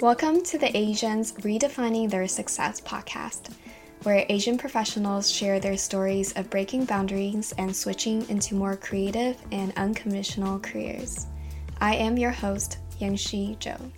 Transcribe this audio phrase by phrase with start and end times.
[0.00, 3.52] Welcome to the Asians Redefining Their Success podcast,
[4.04, 9.72] where Asian professionals share their stories of breaking boundaries and switching into more creative and
[9.76, 11.26] unconventional careers.
[11.80, 13.90] I am your host, Yangshi Zhou.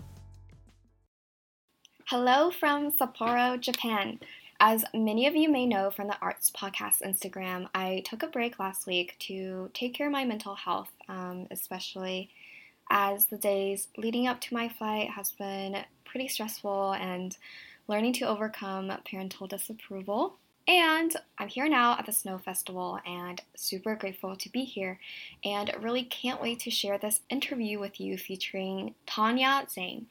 [2.07, 4.21] Hello from Sapporo, Japan.
[4.59, 8.59] As many of you may know from the Arts Podcast Instagram, I took a break
[8.59, 12.31] last week to take care of my mental health, um, especially
[12.91, 17.37] as the days leading up to my flight has been pretty stressful and
[17.87, 20.37] learning to overcome parental disapproval.
[20.69, 25.01] And I'm here now at the Snow Festival and super grateful to be here
[25.45, 30.05] and really can't wait to share this interview with you featuring Tanya Zhang.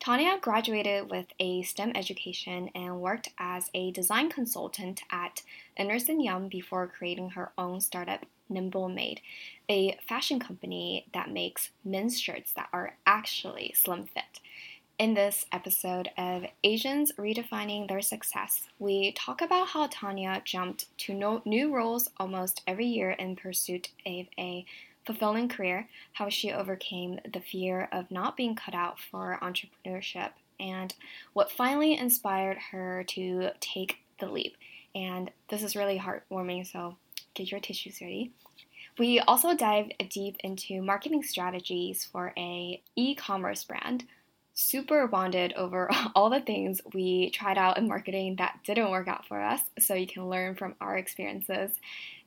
[0.00, 5.42] Tanya graduated with a STEM education and worked as a design consultant at
[5.78, 9.20] Ernst Young before creating her own startup, Nimble Made,
[9.68, 14.40] a fashion company that makes men's shirts that are actually slim fit.
[14.98, 21.14] In this episode of Asians Redefining Their Success, we talk about how Tanya jumped to
[21.14, 24.64] no new roles almost every year in pursuit of a
[25.04, 30.94] fulfilling career, how she overcame the fear of not being cut out for entrepreneurship, and
[31.32, 34.56] what finally inspired her to take the leap.
[34.94, 36.96] And this is really heartwarming, so
[37.34, 38.30] get your tissues ready.
[38.98, 44.04] We also dive deep into marketing strategies for a e-commerce brand.
[44.54, 49.26] Super bonded over all the things we tried out in marketing that didn't work out
[49.26, 51.80] for us, so you can learn from our experiences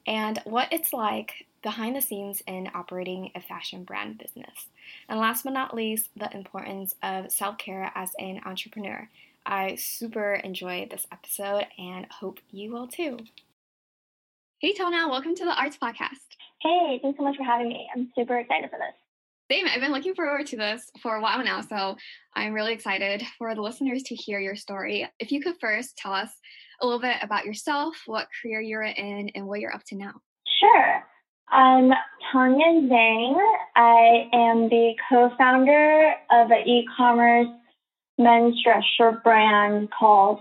[0.08, 4.68] and what it's like behind the scenes in operating a fashion brand business.
[5.08, 9.08] And last but not least, the importance of self care as an entrepreneur.
[9.46, 13.20] I super enjoyed this episode and hope you will too.
[14.60, 16.35] Hey, Tanya, welcome to the Arts Podcast.
[16.62, 17.88] Hey, thanks so much for having me.
[17.96, 18.96] I'm super excited for this.
[19.52, 21.98] Same, I've been looking forward to this for a while now, so
[22.36, 25.08] I'm really excited for the listeners to hear your story.
[25.20, 26.32] If you could first tell us
[26.82, 30.14] a little bit about yourself, what career you're in, and what you're up to now.
[30.60, 31.04] Sure.
[31.50, 31.92] I'm
[32.32, 33.36] Tanya Zhang.
[33.76, 37.48] I am the co-founder of an e-commerce
[38.18, 40.40] men's dress shirt brand called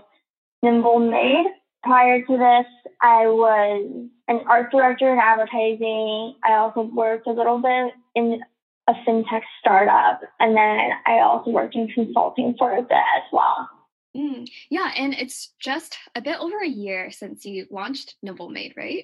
[0.63, 1.45] Nimble Made.
[1.83, 6.33] Prior to this, I was an art director in advertising.
[6.43, 8.41] I also worked a little bit in
[8.87, 13.69] a fintech startup, and then I also worked in consulting for a bit as well.
[14.17, 18.73] Mm, yeah, and it's just a bit over a year since you launched Nimble Made,
[18.75, 19.03] right?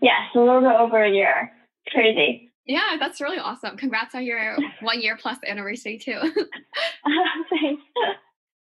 [0.00, 1.52] Yes, a little bit over a year.
[1.88, 2.50] Crazy.
[2.64, 3.76] Yeah, that's really awesome.
[3.76, 6.20] Congrats on your one year plus anniversary too.
[7.50, 7.82] Thanks.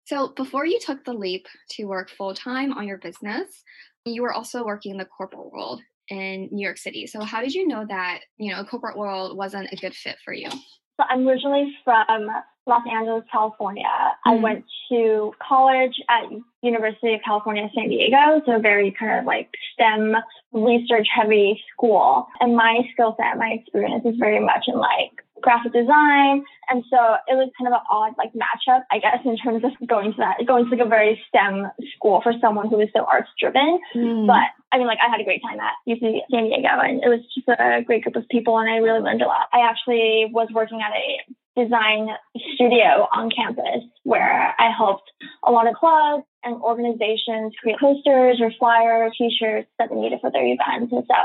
[0.06, 3.64] So before you took the leap to work full time on your business,
[4.06, 7.08] you were also working in the corporate world in New York City.
[7.08, 10.18] So how did you know that, you know, a corporate world wasn't a good fit
[10.24, 10.50] for you?
[10.50, 12.28] So I'm originally from
[12.68, 13.86] Los Angeles, California.
[13.86, 14.30] Mm-hmm.
[14.30, 16.26] I went to college at
[16.62, 20.16] University of California, San Diego, so very kind of like STEM
[20.52, 22.28] research heavy school.
[22.40, 26.44] And my skill set, my experience is very much in like graphic design.
[26.70, 26.98] And so
[27.28, 30.18] it was kind of an odd like matchup, I guess, in terms of going to
[30.18, 33.80] that, going to like a very STEM school for someone who is so arts driven.
[33.96, 34.28] Mm.
[34.28, 37.10] But I mean, like I had a great time at UC San Diego and it
[37.10, 39.50] was just a great group of people and I really learned a lot.
[39.54, 42.08] I actually was working at a design
[42.56, 45.12] studio on campus where I helped
[45.46, 50.32] a lot of clubs and organizations create posters or flyers, t-shirts that they needed for
[50.32, 50.92] their events.
[50.92, 51.20] And so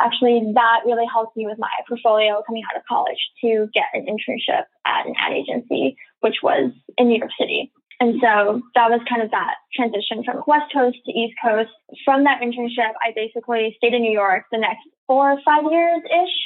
[0.00, 4.06] actually that really helped me with my portfolio coming out of college to get an
[4.06, 7.72] internship at an ad agency, which was in New York City.
[8.00, 11.70] And so that was kind of that transition from West Coast to East Coast.
[12.04, 16.02] From that internship, I basically stayed in New York the next four or five years
[16.06, 16.36] ish,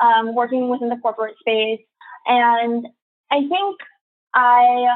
[0.00, 1.80] um, working within the corporate space
[2.26, 2.86] and
[3.30, 3.80] I think
[4.32, 4.86] I,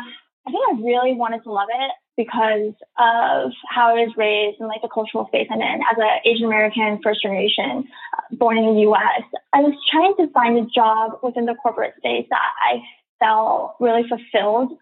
[0.46, 4.68] I think I really wanted to love it because of how I was raised and
[4.68, 8.74] like the cultural space I'm in as an Asian American first generation uh, born in
[8.74, 9.22] the US.
[9.54, 12.82] I was trying to find a job within the corporate space that I
[13.20, 14.76] felt really fulfilled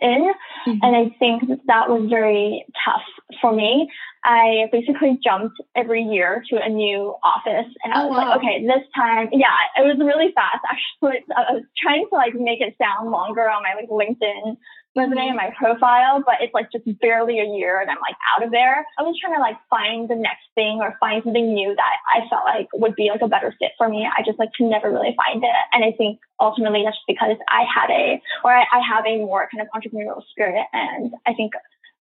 [0.00, 0.32] in.
[0.66, 0.78] Mm-hmm.
[0.82, 3.06] And I think that, that was very tough
[3.40, 3.88] for me.
[4.24, 8.28] I basically jumped every year to a new office and I oh, was oh, wow.
[8.28, 11.24] like, okay, this time, yeah, it was really fast actually.
[11.34, 14.56] I was trying to like make it sound longer on my like LinkedIn
[14.96, 15.48] resume and mm-hmm.
[15.48, 18.84] my profile, but it's like just barely a year and I'm like out of there.
[18.98, 22.28] I was trying to like find the next thing or find something new that I
[22.28, 24.04] felt like would be like a better fit for me.
[24.04, 25.60] I just like could never really find it.
[25.72, 29.48] And I think ultimately that's because I had a, or I, I have a more
[29.48, 30.66] kind of entrepreneurial spirit.
[30.72, 31.52] And I think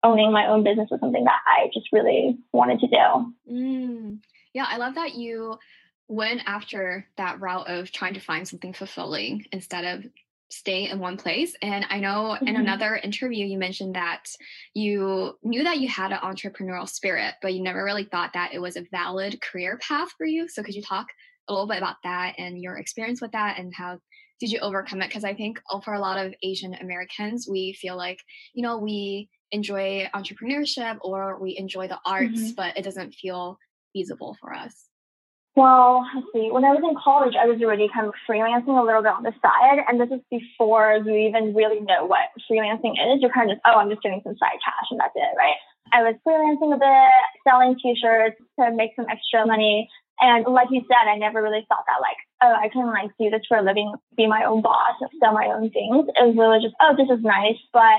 [0.02, 3.34] owning my own business was something that I just really wanted to do.
[3.52, 4.18] Mm.
[4.54, 5.58] Yeah, I love that you
[6.08, 10.06] went after that route of trying to find something fulfilling instead of
[10.50, 11.54] stay in one place.
[11.60, 12.48] And I know mm-hmm.
[12.48, 14.24] in another interview, you mentioned that
[14.72, 18.58] you knew that you had an entrepreneurial spirit, but you never really thought that it
[18.58, 20.48] was a valid career path for you.
[20.48, 21.06] So could you talk
[21.48, 23.98] a little bit about that and your experience with that and how
[24.40, 25.08] did you overcome it?
[25.08, 28.20] Because I think for a lot of Asian Americans, we feel like,
[28.54, 32.54] you know, we enjoy entrepreneurship or we enjoy the arts, mm-hmm.
[32.56, 33.58] but it doesn't feel
[33.92, 34.88] feasible for us.
[35.58, 36.54] Well, let's see.
[36.54, 39.26] When I was in college, I was already kind of freelancing a little bit on
[39.26, 39.82] the side.
[39.90, 43.18] And this is before you even really know what freelancing is.
[43.18, 45.58] You're kind of just, oh, I'm just doing some side cash and that's it, right?
[45.90, 47.10] I was freelancing a bit,
[47.42, 49.90] selling t shirts to make some extra money.
[50.20, 53.30] And like you said, I never really thought that like, oh, I can like do
[53.30, 56.06] this for a living, be my own boss, sell my own things.
[56.06, 57.58] It was really just, oh, this is nice.
[57.72, 57.98] But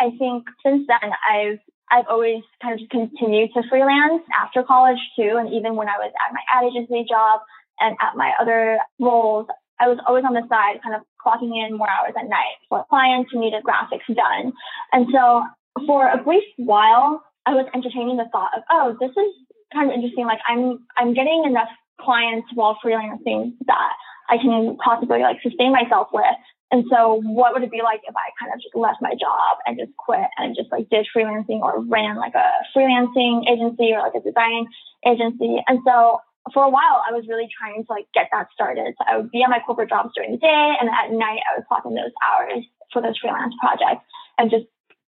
[0.00, 1.58] I think since then I've
[1.90, 5.36] I've always kind of just continued to freelance after college too.
[5.38, 7.40] And even when I was at my ad agency job
[7.80, 9.46] and at my other roles,
[9.80, 12.84] I was always on the side, kind of clocking in more hours at night for
[12.88, 14.52] clients who needed graphics done.
[14.92, 15.42] And so
[15.86, 19.32] for a brief while, I was entertaining the thought of, oh, this is
[19.72, 20.26] kind of interesting.
[20.26, 21.68] Like I'm, I'm getting enough
[22.00, 23.92] clients while freelancing that
[24.28, 26.38] I can possibly like sustain myself with.
[26.70, 29.58] And so what would it be like if I kind of just left my job
[29.66, 33.98] and just quit and just like did freelancing or ran like a freelancing agency or
[34.00, 34.66] like a design
[35.06, 35.58] agency?
[35.66, 36.20] And so
[36.54, 38.94] for a while, I was really trying to like get that started.
[38.98, 41.58] So I would be on my corporate jobs during the day and at night I
[41.58, 44.06] would clock in those hours for those freelance projects
[44.38, 44.66] and just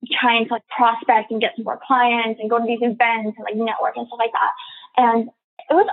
[0.09, 3.45] trying to like prospect and get some more clients and go to these events and
[3.45, 4.51] like network and stuff like that.
[4.97, 5.29] And
[5.69, 5.87] it was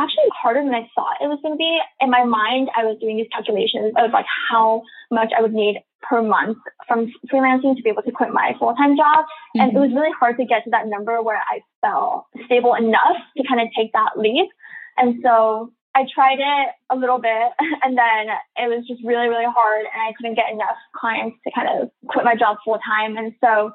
[0.00, 1.78] actually harder than I thought it was going to be.
[2.00, 5.82] In my mind, I was doing these calculations of like how much I would need
[6.02, 6.58] per month
[6.88, 9.24] from freelancing to be able to quit my full time job.
[9.24, 9.60] Mm-hmm.
[9.60, 13.20] And it was really hard to get to that number where I felt stable enough
[13.36, 14.48] to kind of take that leap.
[14.96, 17.52] And so I tried it a little bit
[17.82, 21.52] and then it was just really, really hard and I couldn't get enough clients to
[21.52, 23.16] kind of quit my job full time.
[23.16, 23.72] And so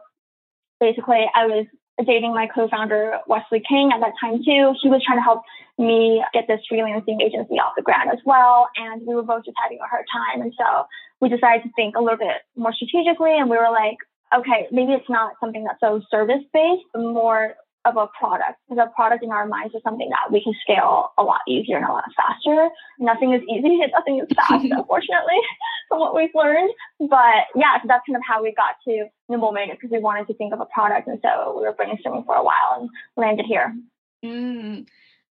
[0.79, 1.65] basically I was
[2.03, 4.75] dating my co-founder Wesley King at that time too.
[4.81, 5.43] He was trying to help
[5.77, 9.57] me get this freelancing agency off the ground as well, and we were both just
[9.61, 10.41] having a hard time.
[10.41, 10.85] And so
[11.21, 13.97] we decided to think a little bit more strategically, and we were like,
[14.35, 17.55] okay, maybe it's not something that's so service based, but more
[17.85, 18.59] of a product.
[18.67, 21.77] Because a product in our minds is something that we can scale a lot easier
[21.77, 22.69] and a lot faster.
[22.99, 25.39] Nothing is easy nothing is fast, unfortunately,
[25.87, 26.71] from what we've learned.
[26.99, 30.27] But yeah, so that's kind of how we got to Nimble Made because we wanted
[30.27, 31.07] to think of a product.
[31.07, 33.75] And so we were brainstorming for a while and landed here.
[34.23, 34.87] Mm.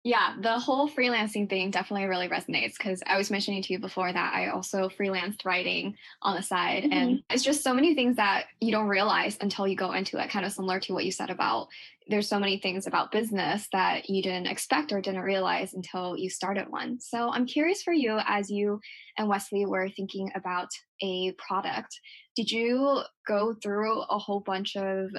[0.04, 4.12] Yeah, the whole freelancing thing definitely really resonates because I was mentioning to you before
[4.12, 6.82] that I also freelanced writing on the side.
[6.82, 6.92] Mm-hmm.
[6.92, 10.28] And it's just so many things that you don't realize until you go into it,
[10.30, 11.68] kind of similar to what you said about
[12.08, 16.28] there's so many things about business that you didn't expect or didn't realize until you
[16.28, 17.00] started one.
[17.00, 18.80] So I'm curious for you as you
[19.16, 20.68] and Wesley were thinking about
[21.02, 21.98] a product,
[22.36, 25.10] did you go through a whole bunch of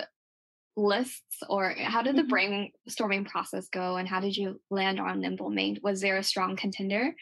[0.75, 2.69] lists or how did the mm-hmm.
[2.89, 6.55] brainstorming process go and how did you land on nimble made was there a strong
[6.55, 7.13] contender?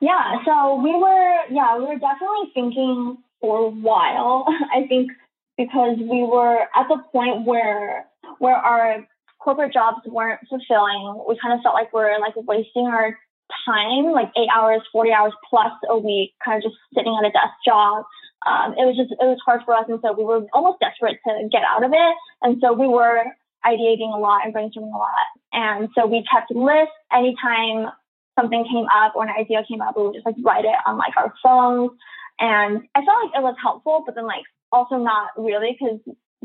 [0.00, 4.44] Yeah so we were yeah we were definitely thinking for a while
[4.74, 5.10] i think
[5.56, 8.06] because we were at the point where
[8.38, 9.06] where our
[9.46, 11.22] corporate jobs weren't fulfilling.
[11.28, 13.16] We kind of felt like we're like wasting our
[13.64, 17.30] time like eight hours 40 hours plus a week kind of just sitting at a
[17.30, 18.04] desk job
[18.44, 21.18] um, it was just it was hard for us, and so we were almost desperate
[21.26, 22.14] to get out of it.
[22.42, 23.24] And so we were
[23.64, 25.26] ideating a lot and brainstorming a lot.
[25.52, 27.90] And so we kept lists anytime
[28.38, 30.98] something came up or an idea came up, we would just like write it on
[30.98, 31.90] like our phones.
[32.38, 35.98] And I felt like it was helpful, but then like also not really because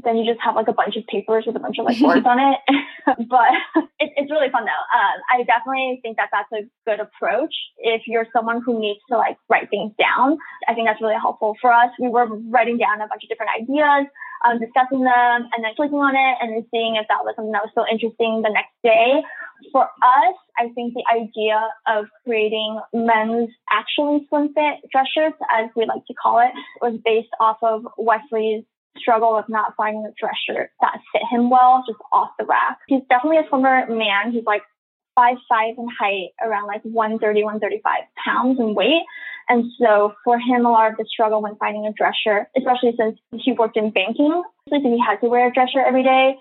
[0.03, 2.25] then you just have like a bunch of papers with a bunch of like words
[2.25, 2.59] on it.
[3.29, 3.51] but
[3.99, 4.85] it, it's really fun though.
[4.93, 7.53] Uh, I definitely think that that's a good approach.
[7.77, 11.55] If you're someone who needs to like write things down, I think that's really helpful
[11.61, 11.89] for us.
[11.99, 14.07] We were writing down a bunch of different ideas,
[14.45, 17.51] um, discussing them, and then clicking on it and then seeing if that was something
[17.53, 19.21] that was still interesting the next day.
[19.71, 25.69] For us, I think the idea of creating men's actually slim fit dress shirts, as
[25.75, 28.65] we like to call it, was based off of Wesley's
[28.97, 32.77] struggle with not finding a dress shirt that fit him well just off the rack.
[32.87, 34.31] He's definitely a slimmer man.
[34.31, 34.63] He's like
[35.15, 39.03] five five in height, around like 130, 135 pounds in weight.
[39.49, 42.93] And so for him, a lot of the struggle when finding a dress shirt, especially
[42.97, 46.35] since he worked in banking, so he had to wear a dress shirt every day.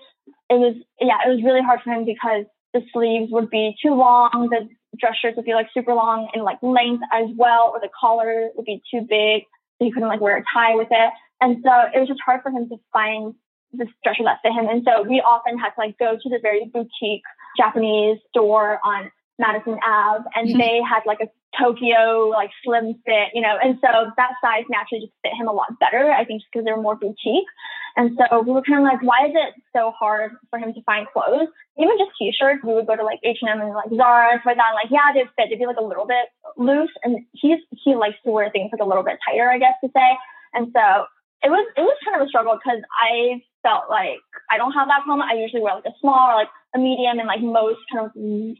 [0.49, 3.95] It was, yeah, it was really hard for him because the sleeves would be too
[3.95, 7.79] long, the dress shirts would be like super long in like length as well, or
[7.79, 9.43] the collar would be too big,
[9.79, 11.13] so he couldn't like wear a tie with it.
[11.41, 13.33] And so it was just hard for him to find
[13.73, 14.67] the structure that fit him.
[14.67, 17.23] And so we often had to like go to the very boutique
[17.57, 20.59] Japanese store on Madison Ave and mm-hmm.
[20.59, 21.27] they had like a
[21.59, 25.51] Tokyo, like slim fit, you know, and so that size naturally just fit him a
[25.51, 26.11] lot better.
[26.11, 27.49] I think just because they were more boutique.
[27.97, 30.81] And so we were kind of like, why is it so hard for him to
[30.83, 31.49] find clothes?
[31.77, 34.57] Even just t-shirts, we would go to like H&M and like Zara and stuff like
[34.57, 34.71] that.
[34.71, 35.51] And like, yeah, they fit.
[35.51, 36.91] They'd be like a little bit loose.
[37.03, 39.91] And he's, he likes to wear things like a little bit tighter, I guess to
[39.91, 40.09] say.
[40.53, 41.05] And so
[41.43, 44.87] it was, it was kind of a struggle because I felt like I don't have
[44.87, 45.21] that problem.
[45.21, 48.11] I usually wear like a small or like a medium in like most kind of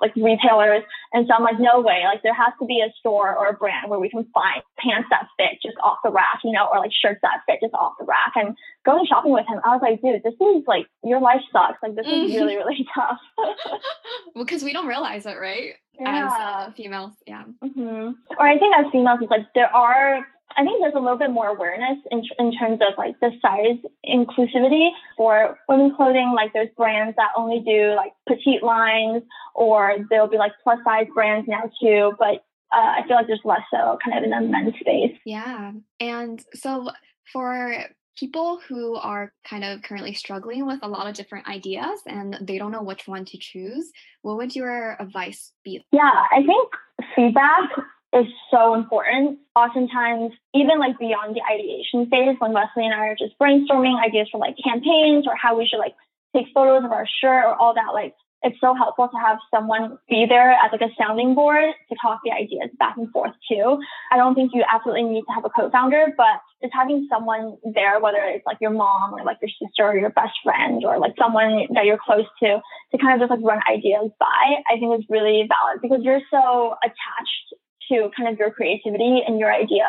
[0.02, 0.84] like retailers.
[1.14, 2.04] And so I'm like, no way.
[2.06, 5.08] Like there has to be a store or a brand where we can find pants
[5.12, 7.94] that fit just off the rack, you know, or like shirts that fit just off
[8.00, 8.34] the rack.
[8.36, 11.80] And going shopping with him, I was like, dude, this is like your life sucks.
[11.82, 13.20] Like this is really, really tough.
[14.36, 15.76] well, because we don't realize it, right?
[16.00, 16.26] Yeah.
[16.26, 17.44] As uh, females, yeah.
[17.64, 18.12] Mm-hmm.
[18.40, 20.26] Or I think as females, it's like there are
[20.58, 23.78] I think there's a little bit more awareness in, in terms of like the size
[24.06, 26.34] inclusivity for women's clothing.
[26.36, 29.24] Like there's brands that only do like petite lines,
[29.56, 32.14] or there'll be like plus size brands now too.
[32.18, 32.44] But
[32.74, 35.18] uh, I feel like there's less so kind of in the men's space.
[35.26, 36.90] Yeah, and so
[37.32, 37.76] for
[38.18, 42.58] people who are kind of currently struggling with a lot of different ideas and they
[42.58, 43.92] don't know which one to choose,
[44.22, 45.84] what would your advice be?
[45.92, 46.70] Yeah, I think
[47.16, 47.70] feedback
[48.14, 49.40] is so important.
[49.56, 54.28] Oftentimes, even like beyond the ideation phase, when Wesley and I are just brainstorming ideas
[54.32, 55.96] for like campaigns or how we should like
[56.36, 59.98] take photos of our shirt or all that, like it's so helpful to have someone
[60.10, 63.78] be there as like a sounding board to talk the ideas back and forth too.
[64.12, 68.00] I don't think you absolutely need to have a co-founder, but just having someone there,
[68.00, 71.14] whether it's like your mom or like your sister or your best friend or like
[71.20, 72.60] someone that you're close to,
[72.92, 76.26] to kind of just like run ideas by, I think is really valid because you're
[76.32, 77.54] so attached
[77.92, 79.86] to kind of your creativity and your idea,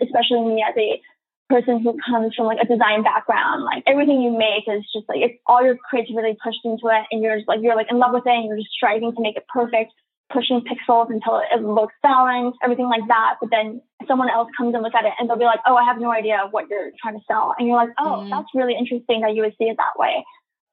[0.00, 1.00] especially me as a
[1.48, 3.64] person who comes from like a design background.
[3.64, 7.22] Like everything you make is just like it's all your creativity pushed into it, and
[7.22, 9.36] you're just like you're like in love with it, and you're just striving to make
[9.36, 9.92] it perfect,
[10.32, 13.36] pushing pixels until it looks balanced, everything like that.
[13.40, 15.84] But then someone else comes and looks at it, and they'll be like, "Oh, I
[15.84, 18.30] have no idea what you're trying to sell," and you're like, "Oh, mm.
[18.30, 20.24] that's really interesting that you would see it that way."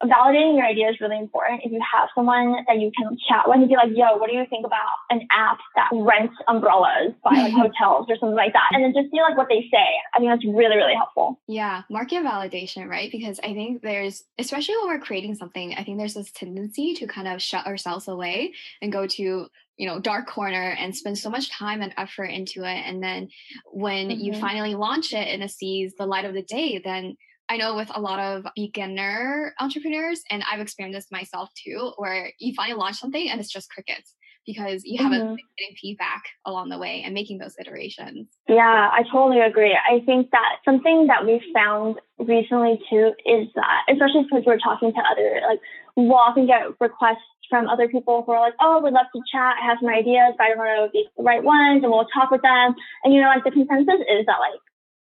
[0.02, 1.62] Validating your idea is really important.
[1.64, 4.36] If you have someone that you can chat with and be like, yo, what do
[4.36, 8.70] you think about an app that rents umbrellas by like hotels or something like that?
[8.72, 9.88] And then just see like what they say.
[10.14, 11.40] I think that's really, really helpful.
[11.48, 11.84] Yeah.
[11.90, 13.12] Market validation, right?
[13.12, 17.08] Because I think there's, especially when we're creating something, I think there's this tendency to
[17.08, 19.48] kind of shut ourselves away and go to
[19.78, 23.28] you know dark corner and spend so much time and effort into it and then
[23.72, 24.20] when mm-hmm.
[24.20, 27.16] you finally launch it and it sees the light of the day then
[27.50, 32.32] I know with a lot of beginner entrepreneurs, and I've experienced this myself too, where
[32.40, 35.36] you finally launch something and it's just crickets because you haven't mm-hmm.
[35.58, 38.28] getting feedback along the way and making those iterations.
[38.48, 39.74] Yeah, I totally agree.
[39.74, 44.92] I think that something that we've found recently too is that, especially because we're talking
[44.92, 45.60] to other, like,
[45.96, 49.56] we'll often get requests from other people who are like, oh, we'd love to chat.
[49.62, 52.08] I have some ideas, but I don't know if these the right ones, and we'll
[52.14, 52.76] talk with them.
[53.04, 54.60] And, you know, like the consensus is that, like,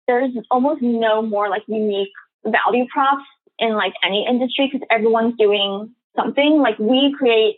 [0.06, 2.12] there's almost no more like unique
[2.46, 3.24] value props
[3.58, 6.60] in like any industry because everyone's doing something.
[6.60, 7.56] Like we create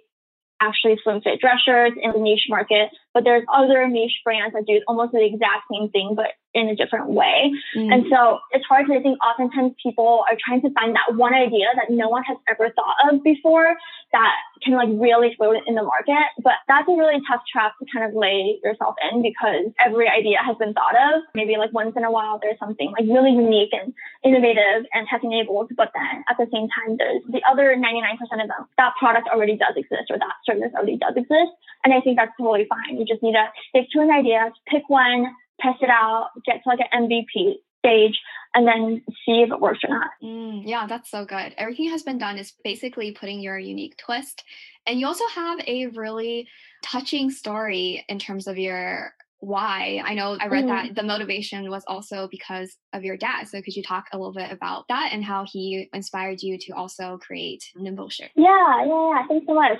[0.60, 4.66] actually slim fit dress shirts in the niche market, but there's other niche brands that
[4.66, 7.52] do almost the exact same thing, but in a different way.
[7.76, 7.92] Mm.
[7.92, 11.66] And so it's hard to think oftentimes people are trying to find that one idea
[11.76, 13.76] that no one has ever thought of before
[14.12, 14.34] that
[14.64, 16.24] can like really explode in the market.
[16.42, 20.40] But that's a really tough trap to kind of lay yourself in because every idea
[20.40, 21.22] has been thought of.
[21.34, 23.92] Maybe like once in a while there's something like really unique and
[24.24, 28.48] innovative and tech enabled, but then at the same time there's the other 99% of
[28.48, 28.64] them.
[28.80, 31.52] That product already does exist or that service already does exist.
[31.84, 32.97] And I think that's totally fine.
[32.98, 35.26] You just need to stick to an idea, pick one,
[35.60, 38.18] test it out, get to like an MVP stage,
[38.54, 40.10] and then see if it works or not.
[40.22, 41.54] Mm, yeah, that's so good.
[41.56, 44.44] Everything has been done is basically putting your unique twist.
[44.86, 46.48] And you also have a really
[46.82, 50.02] touching story in terms of your why.
[50.04, 50.68] I know I read mm.
[50.68, 53.46] that the motivation was also because of your dad.
[53.48, 56.72] So could you talk a little bit about that and how he inspired you to
[56.72, 58.30] also create Nimble Shirt?
[58.34, 59.26] Yeah, yeah, yeah.
[59.28, 59.78] Thanks so much.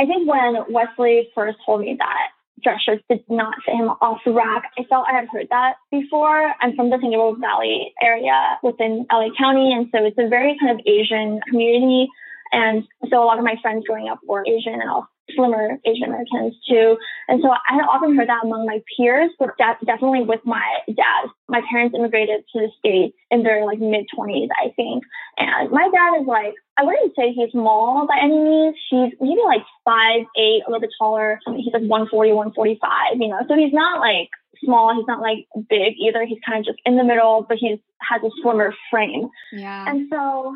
[0.00, 2.28] I think when Wesley first told me that
[2.62, 4.64] dress shirts did not fit him off the rack.
[4.78, 6.52] I felt I had heard that before.
[6.60, 10.78] I'm from the San Valley area within LA County, and so it's a very kind
[10.78, 12.08] of Asian community.
[12.52, 16.08] And so a lot of my friends growing up were Asian and all slimmer Asian
[16.08, 16.96] Americans too.
[17.28, 20.64] And so I had often heard that among my peers, but de- definitely with my
[20.88, 21.28] dad.
[21.48, 25.04] My parents immigrated to the States in their like mid 20s, I think.
[25.36, 28.76] And my dad is like, I wouldn't say he's small by any means.
[28.90, 31.40] He's maybe like five, eight, a little bit taller.
[31.56, 34.30] He's like 140, 145, you know, so he's not like
[34.64, 34.94] small.
[34.94, 36.24] He's not like big either.
[36.24, 39.28] He's kind of just in the middle, but he has a slimmer frame.
[39.52, 39.84] Yeah.
[39.88, 40.52] And so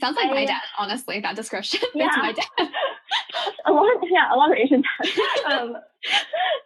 [0.00, 1.80] Sounds like I, my dad, honestly, that description.
[1.94, 2.10] Yeah.
[2.16, 2.46] My dad.
[3.66, 5.18] a lot, of, yeah, a lot of Asian dads.
[5.46, 5.76] um,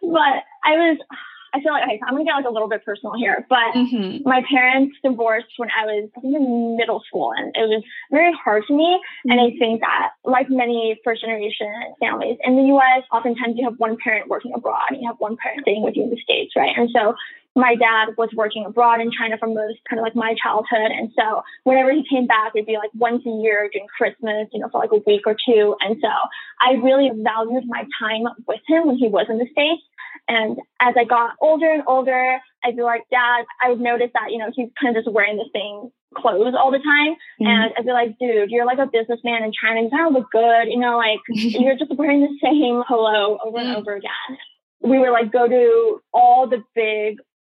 [0.01, 0.97] but I was
[1.53, 4.27] I feel like okay, I'm gonna get like a little bit personal here, but mm-hmm.
[4.27, 8.33] my parents divorced when I was I think in middle school, and it was very
[8.33, 8.85] hard to me.
[8.85, 9.31] Mm-hmm.
[9.31, 9.57] And I mm-hmm.
[9.57, 14.29] think that like many first generation families in the U.S., oftentimes you have one parent
[14.29, 16.75] working abroad, and you have one parent staying with you in the states, right?
[16.75, 17.15] And so
[17.55, 20.91] my dad was working abroad in China for most kind of like my childhood.
[20.91, 24.59] And so whenever he came back, it'd be like once a year during Christmas, you
[24.59, 25.75] know, for like a week or two.
[25.81, 26.09] And so
[26.61, 29.83] I really valued my time with him when he was in the States.
[30.27, 34.31] And as I got older and older, I'd be like, Dad, I would notice that,
[34.31, 37.13] you know, he's kind of just wearing the same clothes all the time.
[37.41, 37.47] Mm-hmm.
[37.47, 39.81] And I'd be like, dude, you're like a businessman in China.
[39.81, 40.69] You kind of look good.
[40.69, 43.77] You know, like you're just wearing the same polo over and mm-hmm.
[43.77, 44.37] over again.
[44.81, 47.17] We would like go to all the big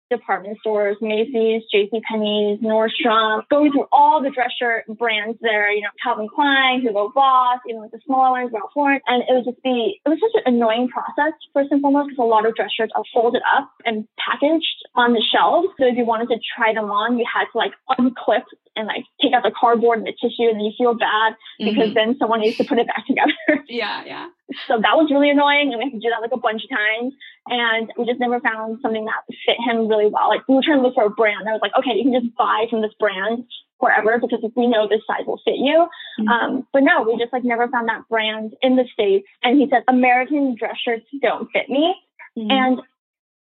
[0.10, 2.01] department stores, Macy's, J.C.
[2.10, 7.12] Penney's, Nordstrom, going through all the dress shirt brands there, you know, Calvin Klein, Hugo
[7.13, 9.01] Boss, even with the smaller ones, Ralph Lauren.
[9.08, 12.24] And it would just be, it was such an annoying process, first and foremost, because
[12.24, 15.70] a lot of dress shirts are folded up and packaged on the shelves.
[15.80, 18.44] So if you wanted to try them on, you had to like unclip
[18.75, 21.89] and like take out the cardboard and the tissue and then you feel bad because
[21.89, 21.94] mm-hmm.
[21.94, 23.34] then someone needs to put it back together.
[23.68, 24.28] Yeah, yeah.
[24.68, 26.70] So that was really annoying and we had to do that like a bunch of
[26.70, 27.13] times.
[27.48, 30.29] And we just never found something that fit him really well.
[30.29, 31.48] Like we were trying to look for a brand.
[31.48, 33.46] I was like, okay, you can just buy from this brand
[33.79, 35.88] forever because we know this size will fit you.
[36.20, 36.27] Mm-hmm.
[36.27, 39.27] Um, but no, we just like never found that brand in the States.
[39.44, 41.96] And he said, American dress shirts don't fit me.
[42.38, 42.51] Mm-hmm.
[42.51, 42.82] And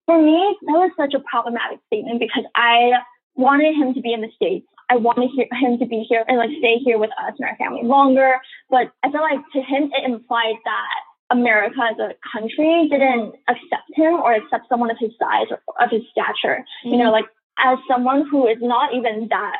[0.05, 2.91] for me, that was such a problematic statement because I
[3.35, 4.67] wanted him to be in the States.
[4.89, 5.29] I wanted
[5.61, 8.35] him to be here and like stay here with us and our family longer.
[8.69, 10.99] But I feel like to him, it implied that
[11.31, 15.91] America as a country didn't accept him or accept someone of his size or of
[15.91, 16.65] his stature.
[16.83, 16.89] Mm-hmm.
[16.89, 17.25] You know, like
[17.59, 19.57] as someone who is not even that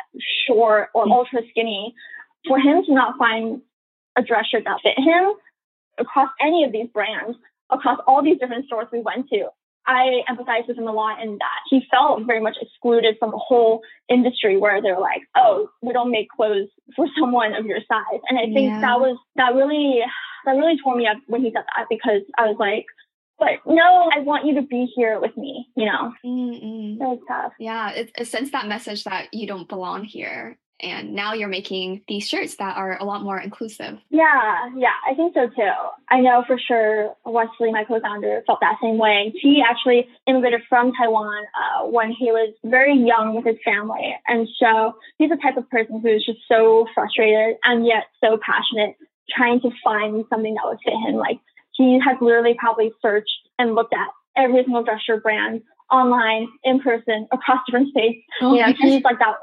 [0.48, 1.13] short or mm-hmm.
[1.13, 1.93] ultra skinny,
[2.48, 3.62] for him to not find
[4.15, 5.33] a dress shirt that fit him
[5.98, 7.38] across any of these brands,
[7.69, 9.50] across all these different stores we went to,
[9.88, 13.38] I empathize with him a lot in that he felt very much excluded from the
[13.38, 18.21] whole industry where they're like, oh, we don't make clothes for someone of your size.
[18.29, 18.81] And I think yeah.
[18.81, 20.01] that was, that really,
[20.45, 22.86] that really tore me up when he said that because I was like,
[23.39, 26.13] but no, I want you to be here with me, you know?
[26.25, 26.99] Mm-mm.
[26.99, 27.54] That was tough.
[27.58, 32.02] Yeah, it, it sends that message that you don't belong here and now you're making
[32.08, 34.00] these shirts that are a lot more inclusive.
[34.10, 35.72] Yeah, yeah, I think so too.
[36.10, 39.34] I know for sure Wesley, my co-founder, felt that same way.
[39.36, 44.48] He actually immigrated from Taiwan uh, when he was very young with his family, and
[44.60, 48.96] so he's the type of person who's just so frustrated and yet so passionate,
[49.30, 51.15] trying to find something that would fit him.
[51.15, 51.39] Like
[51.74, 56.80] he has literally probably searched and looked at every single dress shirt brand online, in
[56.80, 58.25] person, across different states.
[58.41, 59.36] Oh, you know, he's like that.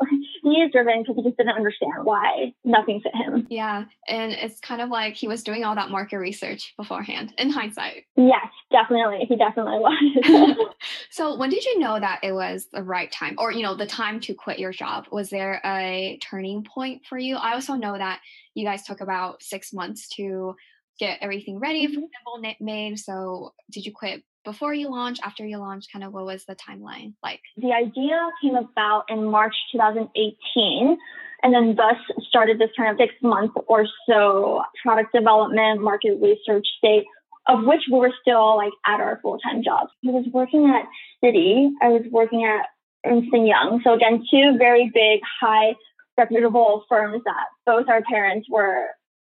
[0.42, 3.46] He is driven because he just didn't understand why nothing fit him.
[3.50, 7.34] Yeah, and it's kind of like he was doing all that market research beforehand.
[7.38, 10.56] In hindsight, yes, definitely, he definitely was.
[11.10, 13.86] so, when did you know that it was the right time, or you know, the
[13.86, 15.06] time to quit your job?
[15.10, 17.36] Was there a turning point for you?
[17.36, 18.20] I also know that
[18.54, 20.54] you guys took about six months to
[20.98, 21.94] get everything ready mm-hmm.
[21.94, 22.98] for Nimble made.
[22.98, 26.54] So, did you quit before you launch, after you launch, kind of what was the
[26.54, 27.42] timeline like?
[27.56, 30.96] The idea came about in March 2018
[31.42, 31.96] and then thus
[32.28, 37.04] started this kind of six month or so product development, market research state
[37.48, 39.90] of which we were still like at our full time jobs.
[40.06, 40.86] I was working at
[41.22, 42.66] Citi, I was working at
[43.04, 43.80] Ernst Young.
[43.84, 45.74] So again, two very big, high
[46.16, 48.86] reputable firms that both our parents were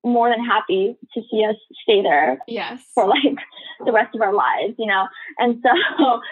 [0.03, 2.81] more than happy to see us stay there yes.
[2.93, 3.37] for like
[3.85, 5.07] the rest of our lives you know?
[5.37, 5.69] And so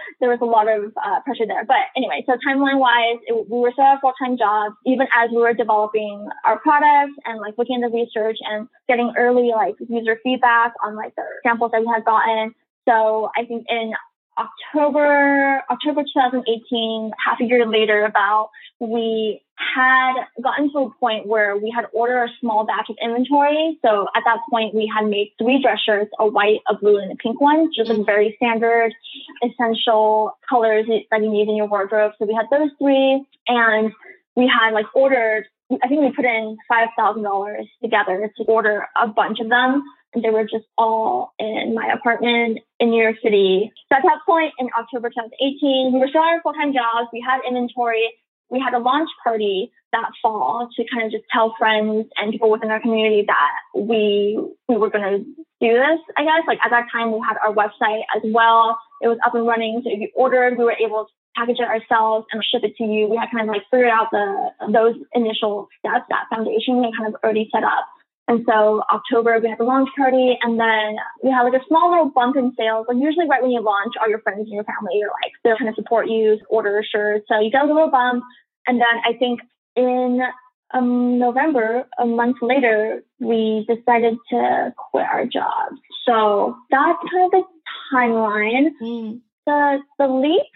[0.19, 1.65] there was a lot of uh, pressure there.
[1.65, 5.37] But anyway so timeline wise it, we were still at full-time jobs even as we
[5.37, 10.73] were developing our products and like looking into research and getting early like user feedback
[10.83, 12.53] on like the samples that we had gotten.
[12.87, 13.93] So i think in
[14.37, 18.49] October, October 2018, half a year later, about
[18.79, 23.77] we had gotten to a point where we had ordered a small batch of inventory.
[23.83, 27.11] So at that point, we had made three dress shirts, a white, a blue, and
[27.11, 28.93] a pink one, just like very standard,
[29.43, 32.13] essential colors that you need in your wardrobe.
[32.19, 33.91] So we had those three, and
[34.35, 35.45] we had like ordered.
[35.83, 39.83] I think we put in five thousand dollars together to order a bunch of them.
[40.13, 43.71] And they were just all in my apartment in New York City.
[43.89, 47.09] So at that point in October 2018, we were still on our full-time jobs.
[47.11, 48.13] We had inventory.
[48.49, 52.51] We had a launch party that fall to kind of just tell friends and people
[52.51, 55.19] within our community that we we were going to
[55.59, 55.99] do this.
[56.17, 58.79] I guess like at that time we had our website as well.
[59.01, 59.81] It was up and running.
[59.83, 62.83] So if you ordered, we were able to package it ourselves and ship it to
[62.83, 63.07] you.
[63.07, 67.13] We had kind of like figured out the those initial steps, that foundation we kind
[67.13, 67.87] of already set up.
[68.27, 71.89] And so October we had the launch party and then we had like a small
[71.89, 72.85] little bump in sales.
[72.87, 75.57] Like usually right when you launch, all your friends and your family are like they're
[75.57, 77.25] trying to support you, order shirts.
[77.29, 78.23] So you get a little bump.
[78.67, 79.39] And then I think
[79.77, 80.21] in
[80.73, 85.79] um, November, a month later, we decided to quit our jobs.
[86.05, 87.43] So that's kind of the
[87.93, 88.69] timeline.
[88.81, 89.21] Mm.
[89.45, 90.51] The the leap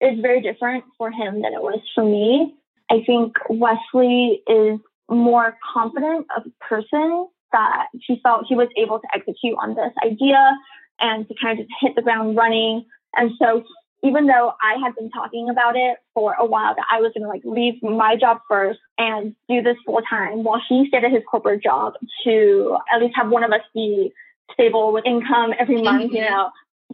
[0.00, 2.54] is very different for him than it was for me.
[2.90, 8.98] I think Wesley is more confident of a person that he felt he was able
[8.98, 10.52] to execute on this idea
[11.00, 12.84] and to kind of just hit the ground running.
[13.14, 13.64] And so
[14.02, 17.28] even though I had been talking about it for a while that I was gonna
[17.28, 21.22] like leave my job first and do this full time while he stayed at his
[21.30, 24.12] corporate job to at least have one of us be
[24.52, 26.30] stable with income every month, you mm-hmm.
[26.30, 26.50] know,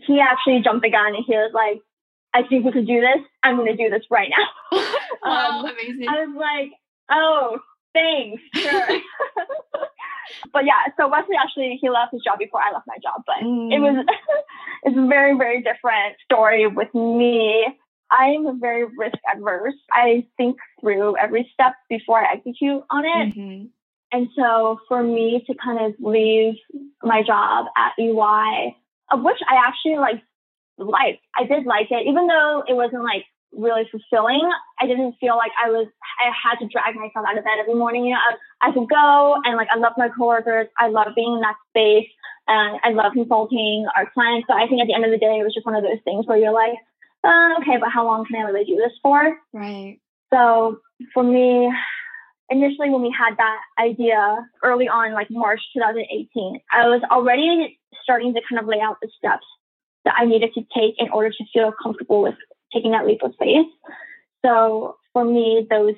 [0.07, 1.83] he actually jumped the gun and he was like,
[2.33, 3.27] I think we could do this.
[3.43, 4.79] I'm gonna do this right now.
[5.25, 6.07] wow, um, amazing.
[6.09, 6.73] I was like,
[7.11, 7.59] oh,
[7.95, 8.89] thanks, sure.
[10.53, 13.45] but yeah, so Wesley actually he left his job before I left my job, but
[13.45, 13.73] mm.
[13.73, 14.15] it was mm.
[14.85, 17.67] it's a very very different story with me.
[18.11, 19.75] I'm very risk adverse.
[19.93, 23.37] I think through every step before I execute on it.
[23.37, 23.67] Mm-hmm.
[24.13, 26.55] And so for me to kind of leave
[27.03, 28.77] my job at EY,
[29.13, 30.23] of which I actually like
[30.79, 34.49] liked, I did like it, even though it wasn't like really fulfilling.
[34.79, 35.89] I didn't feel like I was,
[36.21, 38.05] I had to drag myself out of bed every morning.
[38.05, 40.69] You know, I, I could go and like, I love my coworkers.
[40.79, 42.09] I love being in that space
[42.47, 44.47] and I love consulting our clients.
[44.49, 46.03] But I think at the end of the day, it was just one of those
[46.05, 46.79] things where you're like,
[47.25, 49.37] uh, okay, but how long can I really do this for?
[49.53, 50.01] Right.
[50.33, 50.81] So
[51.13, 51.71] for me,
[52.49, 58.35] initially when we had that idea early on, like March 2018, I was already starting
[58.35, 59.47] to kind of lay out the steps
[60.05, 62.35] that I needed to take in order to feel comfortable with
[62.73, 63.67] taking that leap of faith.
[64.45, 65.95] So for me, those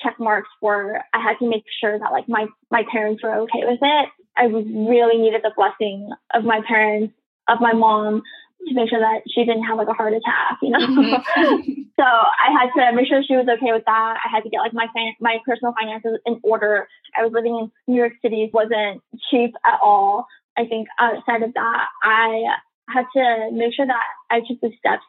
[0.00, 3.62] check marks were I had to make sure that like my my parents were okay
[3.64, 4.08] with it.
[4.36, 7.14] I really needed the blessing of my parents,
[7.48, 8.22] of my mom,
[8.68, 10.78] to make sure that she didn't have like a heart attack, you know.
[10.78, 11.82] Mm-hmm.
[11.98, 14.16] so I had to make sure she was okay with that.
[14.24, 16.86] I had to get like my fin- my personal finances in order.
[17.16, 20.26] I was living in New York City, wasn't cheap at all.
[20.56, 22.54] I think outside of that, I
[22.88, 25.04] had to make sure that I took the steps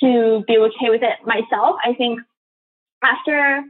[0.00, 1.76] to be okay with it myself.
[1.84, 2.20] I think
[3.02, 3.64] after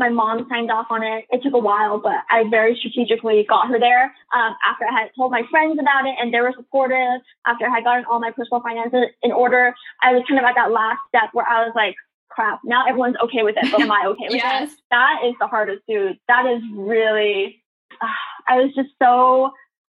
[0.00, 3.68] my mom signed off on it, it took a while, but I very strategically got
[3.68, 4.04] her there.
[4.34, 7.70] Um, after I had told my friends about it and they were supportive, after I
[7.70, 10.98] had gotten all my personal finances in order, I was kind of at that last
[11.08, 11.94] step where I was like,
[12.30, 14.72] crap, now everyone's okay with it, but am I okay with yes.
[14.72, 14.78] it?
[14.90, 16.18] That is the hardest, dude.
[16.28, 17.62] That is really,
[18.00, 18.06] uh,
[18.48, 19.52] I was just so,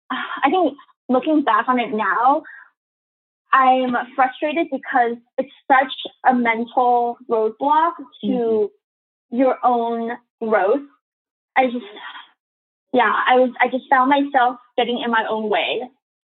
[0.09, 0.73] uh, I think
[1.09, 2.43] looking back on it now,
[3.53, 5.93] I'm frustrated because it's such
[6.25, 9.35] a mental roadblock to mm-hmm.
[9.35, 10.81] your own growth.
[11.55, 11.85] I just,
[12.93, 15.81] yeah, I was, I just found myself getting in my own way.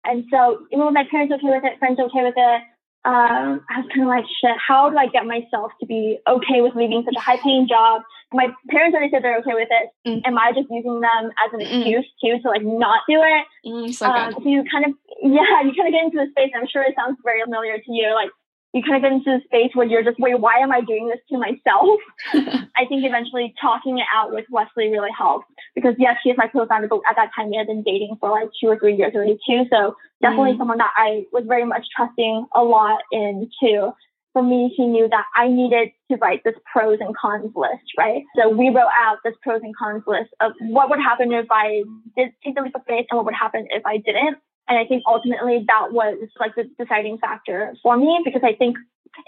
[0.04, 2.62] And so even with my parents okay with it, friends okay with it,
[3.04, 6.62] um, I was kind of like, shit, how do I get myself to be okay
[6.62, 8.02] with leaving such a high paying job?
[8.32, 9.90] My parents already said they're okay with it.
[10.06, 10.22] Mm.
[10.24, 12.20] Am I just using them as an excuse mm.
[12.22, 13.44] too to like not do it?
[13.66, 16.54] Mm, so, um, so you kind of, yeah, you kind of get into the space.
[16.54, 18.14] I'm sure it sounds very familiar to you.
[18.14, 18.30] Like
[18.72, 21.08] you kind of get into the space where you're just, wait, why am I doing
[21.08, 22.00] this to myself?
[22.76, 26.48] I think eventually talking it out with Wesley really helped because yes, she is my
[26.48, 29.12] co-founder, but at that time we had been dating for like two or three years
[29.14, 29.64] already too.
[29.70, 30.58] So definitely mm.
[30.58, 33.92] someone that I was very much trusting a lot in too.
[34.32, 38.22] For me, he knew that I needed to write this pros and cons list, right?
[38.34, 41.82] So we wrote out this pros and cons list of what would happen if I
[42.16, 44.38] did take the leap of faith and what would happen if I didn't.
[44.68, 48.76] And I think ultimately that was like the deciding factor for me because I think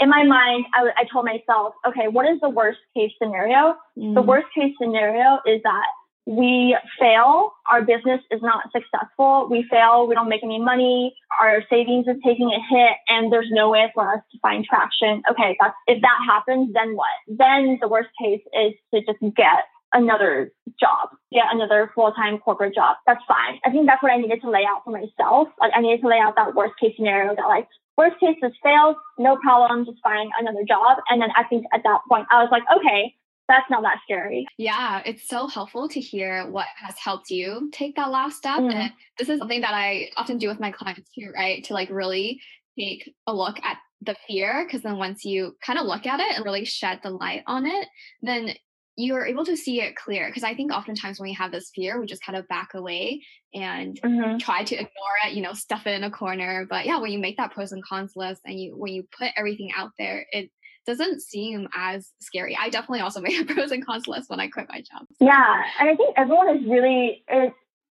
[0.01, 3.77] in my mind, I, I told myself, okay, what is the worst case scenario?
[3.99, 4.14] Mm.
[4.14, 5.87] The worst case scenario is that
[6.27, 11.62] we fail, our business is not successful, we fail, we don't make any money, our
[11.68, 15.23] savings is taking a hit, and there's no way for us to find traction.
[15.31, 17.12] Okay, that's if that happens, then what?
[17.29, 22.74] Then the worst case is to just get another job, get another full time corporate
[22.74, 22.96] job.
[23.07, 23.59] That's fine.
[23.64, 25.48] I think that's what I needed to lay out for myself.
[25.61, 28.52] Like I needed to lay out that worst case scenario that like worst case this
[28.62, 30.98] fails, no problem, just find another job.
[31.09, 33.14] And then I think at that point I was like, okay,
[33.48, 34.46] that's not that scary.
[34.57, 38.59] Yeah, it's so helpful to hear what has helped you take that last step.
[38.59, 38.76] Mm-hmm.
[38.76, 41.62] And this is something that I often do with my clients too, right?
[41.64, 42.40] To like really
[42.78, 46.37] take a look at the fear because then once you kind of look at it
[46.37, 47.88] and really shed the light on it,
[48.22, 48.54] then
[48.96, 52.00] you're able to see it clear because i think oftentimes when we have this fear
[52.00, 53.20] we just kind of back away
[53.52, 54.38] and mm-hmm.
[54.38, 57.18] try to ignore it you know stuff it in a corner but yeah when you
[57.18, 60.50] make that pros and cons list and you when you put everything out there it
[60.87, 62.57] doesn't seem as scary.
[62.61, 65.07] I definitely also made a pros and cons list when I quit my job.
[65.20, 67.52] Yeah, and I think everyone is really is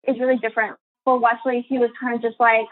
[0.08, 0.78] is really different.
[1.04, 2.66] For Wesley, he was kind of just like,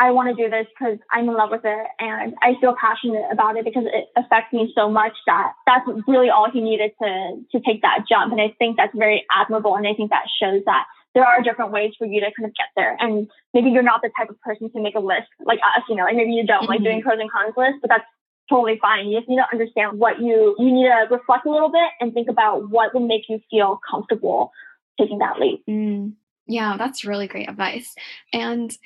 [0.00, 3.28] I want to do this because I'm in love with it and I feel passionate
[3.30, 7.44] about it because it affects me so much that that's really all he needed to
[7.52, 8.32] to take that jump.
[8.32, 9.76] And I think that's very admirable.
[9.76, 12.56] And I think that shows that there are different ways for you to kind of
[12.56, 12.96] get there.
[12.98, 15.96] And maybe you're not the type of person to make a list like us, you
[15.96, 16.72] know, like maybe you don't mm-hmm.
[16.72, 17.08] like doing mm-hmm.
[17.08, 18.08] pros and cons lists, but that's
[18.48, 19.08] totally fine.
[19.08, 22.14] You just need to understand what you you need to reflect a little bit and
[22.14, 24.50] think about what will make you feel comfortable
[24.98, 25.62] taking that leap.
[25.68, 26.14] Mm.
[26.46, 27.94] Yeah, that's really great advice.
[28.32, 28.76] And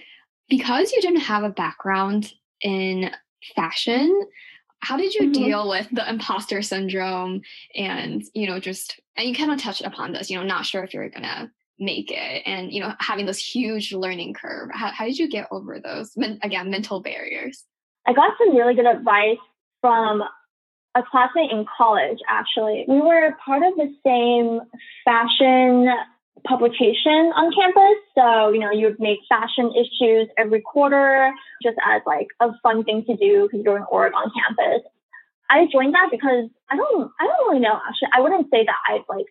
[0.49, 3.11] because you didn't have a background in
[3.55, 4.27] fashion,
[4.81, 5.33] how did you mm-hmm.
[5.33, 7.41] deal with the imposter syndrome
[7.75, 10.85] and, you know, just, and you kind of touched upon this, you know, not sure
[10.85, 14.69] if you're going to make it and, you know, having this huge learning curve.
[14.73, 17.65] How, how did you get over those, again, mental barriers?
[18.07, 19.39] I got some really good advice
[19.81, 20.23] from
[20.95, 22.85] a classmate in college, actually.
[22.87, 24.61] We were part of the same
[25.05, 25.89] fashion
[26.47, 27.99] publication on campus.
[28.15, 32.85] So, you know, you would make fashion issues every quarter just as like a fun
[32.85, 34.83] thing to do because you're an org on campus.
[35.51, 38.09] I joined that because I don't I don't really know actually.
[38.15, 39.27] I wouldn't say that I've like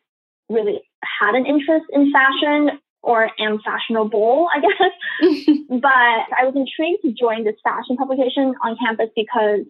[0.49, 5.58] really had an interest in fashion or am fashionable, I guess.
[5.69, 9.65] but I was intrigued to join this fashion publication on campus because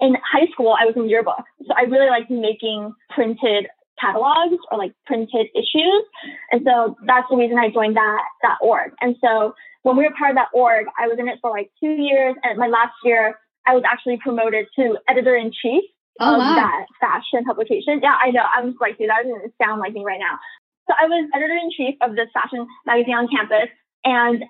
[0.00, 1.44] in high school I was in yearbook.
[1.66, 3.66] So I really liked making printed
[4.00, 6.02] catalogs or like printed issues.
[6.50, 8.92] And so that's the reason I joined that that org.
[9.00, 11.70] And so when we were part of that org, I was in it for like
[11.82, 12.34] two years.
[12.42, 15.84] And my last year, I was actually promoted to editor in chief
[16.20, 16.54] oh, of wow.
[16.54, 18.00] that fashion publication.
[18.02, 18.44] Yeah, I know.
[18.56, 20.38] I'm like, dude, that doesn't sound like me right now.
[20.88, 23.70] So I was editor in chief of this fashion magazine on campus.
[24.04, 24.44] And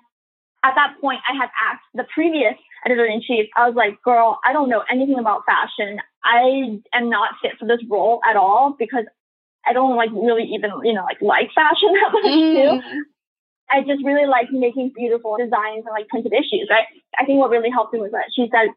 [0.63, 4.39] at that point, I had asked the previous editor in chief, I was like, girl,
[4.45, 5.99] I don't know anything about fashion.
[6.23, 9.05] I am not fit for this role at all because
[9.65, 12.81] I don't like really even, you know, like like fashion that much mm.
[12.81, 13.03] too.
[13.69, 16.85] I just really like making beautiful designs and like printed issues, right?
[17.17, 18.67] I think what really helped me was that she said,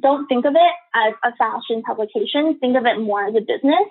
[0.00, 3.88] don't think of it as a fashion publication, think of it more as a business.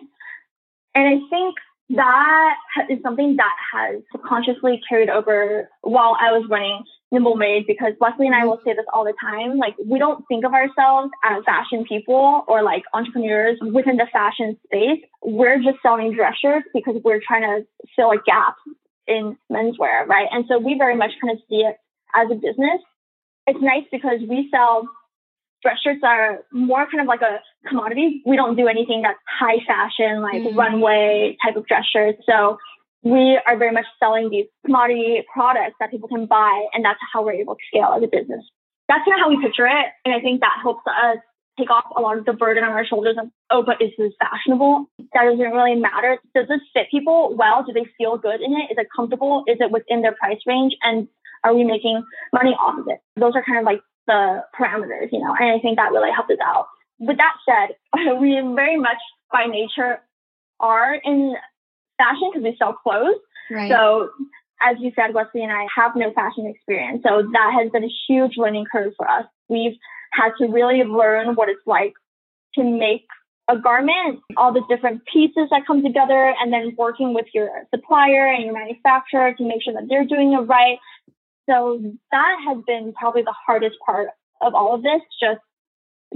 [0.93, 1.55] And I think
[1.95, 2.55] that
[2.89, 8.25] is something that has subconsciously carried over while I was running Nimble Made because Wesley
[8.25, 9.57] and I will say this all the time.
[9.57, 14.57] Like, we don't think of ourselves as fashion people or like entrepreneurs within the fashion
[14.65, 15.01] space.
[15.21, 18.55] We're just selling dress shirts because we're trying to fill a gap
[19.07, 20.27] in menswear, right?
[20.31, 21.75] And so we very much kind of see it
[22.15, 22.81] as a business.
[23.47, 24.87] It's nice because we sell
[25.61, 28.21] dress shirts are more kind of like a commodity.
[28.25, 30.57] We don't do anything that's high fashion, like mm-hmm.
[30.57, 32.21] runway type of dress shirts.
[32.25, 32.57] So
[33.03, 37.23] we are very much selling these commodity products that people can buy, and that's how
[37.23, 38.45] we're able to scale as a business.
[38.87, 41.17] That's kind of how we picture it, and I think that helps us
[41.57, 44.13] take off a lot of the burden on our shoulders of, oh, but is this
[44.19, 44.85] fashionable?
[45.13, 46.17] That doesn't really matter.
[46.33, 47.63] Does this fit people well?
[47.63, 48.71] Do they feel good in it?
[48.71, 49.43] Is it comfortable?
[49.47, 50.73] Is it within their price range?
[50.81, 51.07] And
[51.43, 52.99] are we making money off of it?
[53.17, 56.31] Those are kind of like the parameters, you know, and I think that really helped
[56.31, 56.67] us out.
[56.99, 57.75] With that said,
[58.19, 59.99] we very much by nature
[60.59, 61.35] are in
[62.01, 63.21] fashion because we sell clothes.
[63.49, 63.69] Right.
[63.69, 64.09] So
[64.61, 67.03] as you said, Wesley and I have no fashion experience.
[67.03, 69.25] So that has been a huge learning curve for us.
[69.49, 69.77] We've
[70.13, 71.93] had to really learn what it's like
[72.55, 73.05] to make
[73.49, 78.27] a garment, all the different pieces that come together, and then working with your supplier
[78.27, 80.77] and your manufacturer to make sure that they're doing it right.
[81.49, 84.09] So that has been probably the hardest part
[84.41, 85.41] of all of this, just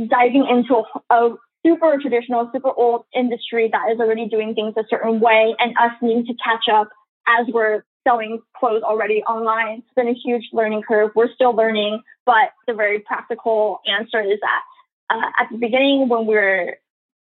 [0.09, 1.35] diving into a, a
[1.65, 5.91] super traditional, super old industry that is already doing things a certain way and us
[6.01, 6.89] needing to catch up
[7.28, 9.80] as we're selling clothes already online.
[9.80, 11.12] It's been a huge learning curve.
[11.15, 14.62] We're still learning, but the very practical answer is that
[15.10, 16.78] uh, at the beginning, when we were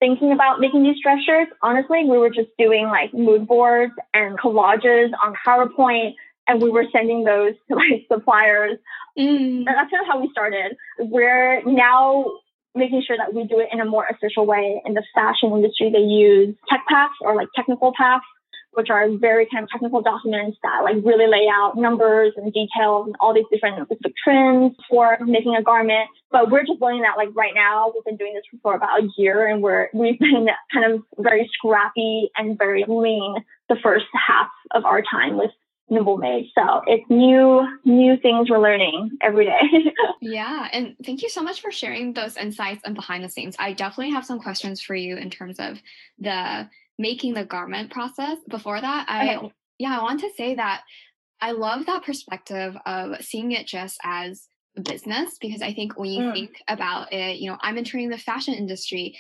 [0.00, 4.38] thinking about making these dress shirts, honestly, we were just doing like mood boards and
[4.38, 6.14] collages on PowerPoint,
[6.48, 8.78] and we were sending those to like suppliers.
[9.16, 9.58] Mm.
[9.58, 10.76] And that's kind of how we started.
[10.98, 12.32] We're now
[12.74, 14.82] making sure that we do it in a more official way.
[14.84, 18.26] In the fashion industry, they use tech packs or like technical packs,
[18.72, 23.06] which are very kind of technical documents that like really lay out numbers and details
[23.06, 26.08] and all these different specific trends for making a garment.
[26.30, 27.92] But we're just learning that like right now.
[27.94, 31.48] We've been doing this for about a year and we're we've been kind of very
[31.54, 33.36] scrappy and very lean
[33.68, 35.50] the first half of our time with
[35.90, 39.60] nimble made so it's new new things we're learning every day.
[40.20, 43.56] Yeah and thank you so much for sharing those insights and behind the scenes.
[43.58, 45.80] I definitely have some questions for you in terms of
[46.18, 46.68] the
[46.98, 48.38] making the garment process.
[48.48, 49.52] Before that i okay.
[49.78, 50.82] yeah i want to say that
[51.40, 56.10] i love that perspective of seeing it just as a business because i think when
[56.10, 56.32] you mm.
[56.32, 59.16] think about it you know i'm entering the fashion industry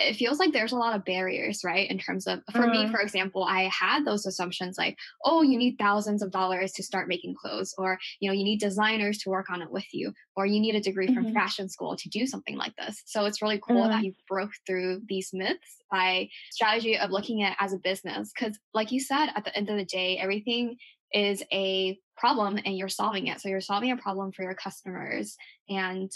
[0.00, 1.90] it feels like there's a lot of barriers, right?
[1.90, 5.76] In terms of, for me, for example, I had those assumptions like, oh, you need
[5.76, 9.50] thousands of dollars to start making clothes, or, you know, you need designers to work
[9.50, 11.24] on it with you, or you need a degree mm-hmm.
[11.24, 13.02] from fashion school to do something like this.
[13.06, 17.52] So it's really cool that you broke through these myths by strategy of looking at
[17.52, 18.30] it as a business.
[18.32, 20.76] Because, like you said, at the end of the day, everything
[21.12, 23.40] is a problem and you're solving it.
[23.40, 25.36] So you're solving a problem for your customers
[25.68, 26.10] and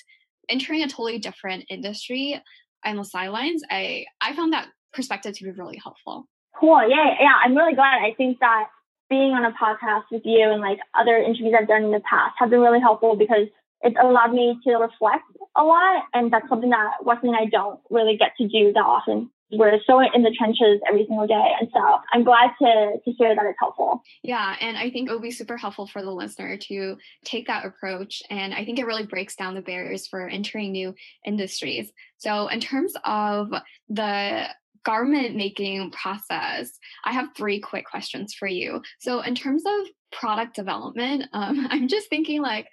[0.49, 2.41] entering a totally different industry
[2.85, 3.63] on the sidelines.
[3.71, 6.27] I I found that perspective to be really helpful.
[6.59, 6.89] Cool.
[6.89, 7.35] Yeah, yeah.
[7.45, 8.03] I'm really glad.
[8.03, 8.69] I think that
[9.09, 12.35] being on a podcast with you and like other interviews I've done in the past
[12.39, 13.47] have been really helpful because
[13.83, 15.25] it's allowed me to reflect
[15.57, 16.05] a lot.
[16.15, 19.79] And that's something that Wesley and I don't really get to do that often we're
[19.87, 21.53] so in the trenches every single day.
[21.61, 21.81] And so
[22.13, 24.03] I'm glad to, to hear that it's helpful.
[24.23, 24.57] Yeah.
[24.61, 28.23] And I think it would be super helpful for the listener to take that approach.
[28.31, 30.95] And I think it really breaks down the barriers for entering new
[31.27, 31.93] industries.
[32.19, 33.53] So, in terms of
[33.89, 34.47] the
[34.85, 38.83] garment making process, I have three quick questions for you.
[39.01, 42.67] So, in terms of product development, um, I'm just thinking like,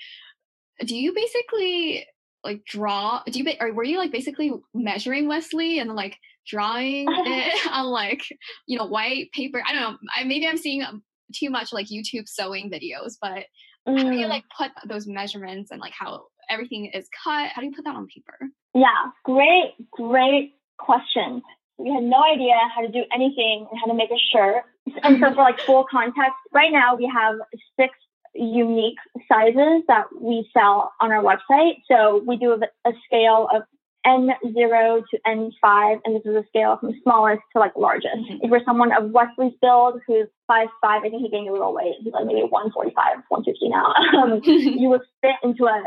[0.85, 2.05] do you basically
[2.43, 6.17] like draw do you or were you like basically measuring wesley and like
[6.49, 8.23] drawing it on like
[8.67, 11.87] you know white paper i don't know I, maybe i'm seeing um, too much like
[11.87, 13.45] youtube sewing videos but
[13.87, 13.97] mm.
[13.97, 14.29] how do you mm.
[14.29, 17.95] like put those measurements and like how everything is cut how do you put that
[17.95, 18.37] on paper
[18.73, 21.41] yeah great great question
[21.77, 24.63] we had no idea how to do anything and how to make a shirt
[25.03, 27.35] and so for like full context right now we have
[27.79, 27.93] six
[28.33, 31.81] unique sizes that we sell on our website.
[31.89, 33.63] So we do a, a scale of
[34.09, 38.15] N0 to N5, and this is a scale from smallest to like largest.
[38.15, 38.43] Mm-hmm.
[38.43, 41.95] If you're someone of Wesley's build who's 5'5, I think he gained a little weight,
[42.01, 42.95] he's like maybe 145,
[43.27, 45.83] 150 now, um, you would fit into a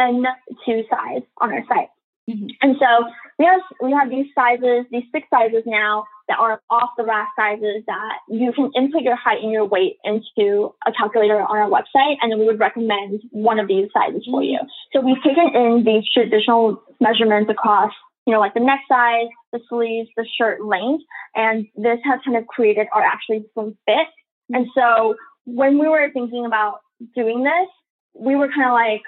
[0.00, 1.88] N2 size on our site.
[2.28, 2.46] Mm-hmm.
[2.60, 6.90] And so we have we have these sizes, these six sizes now that are off
[6.98, 11.40] the rack sizes that you can input your height and your weight into a calculator
[11.40, 14.58] on our website, and then we would recommend one of these sizes for you.
[14.92, 17.92] So we've taken in these traditional measurements across,
[18.26, 22.36] you know, like the neck size, the sleeves, the shirt length, and this has kind
[22.36, 24.08] of created our actually slim fit.
[24.50, 25.14] And so
[25.46, 26.80] when we were thinking about
[27.14, 27.68] doing this,
[28.14, 29.02] we were kind of like,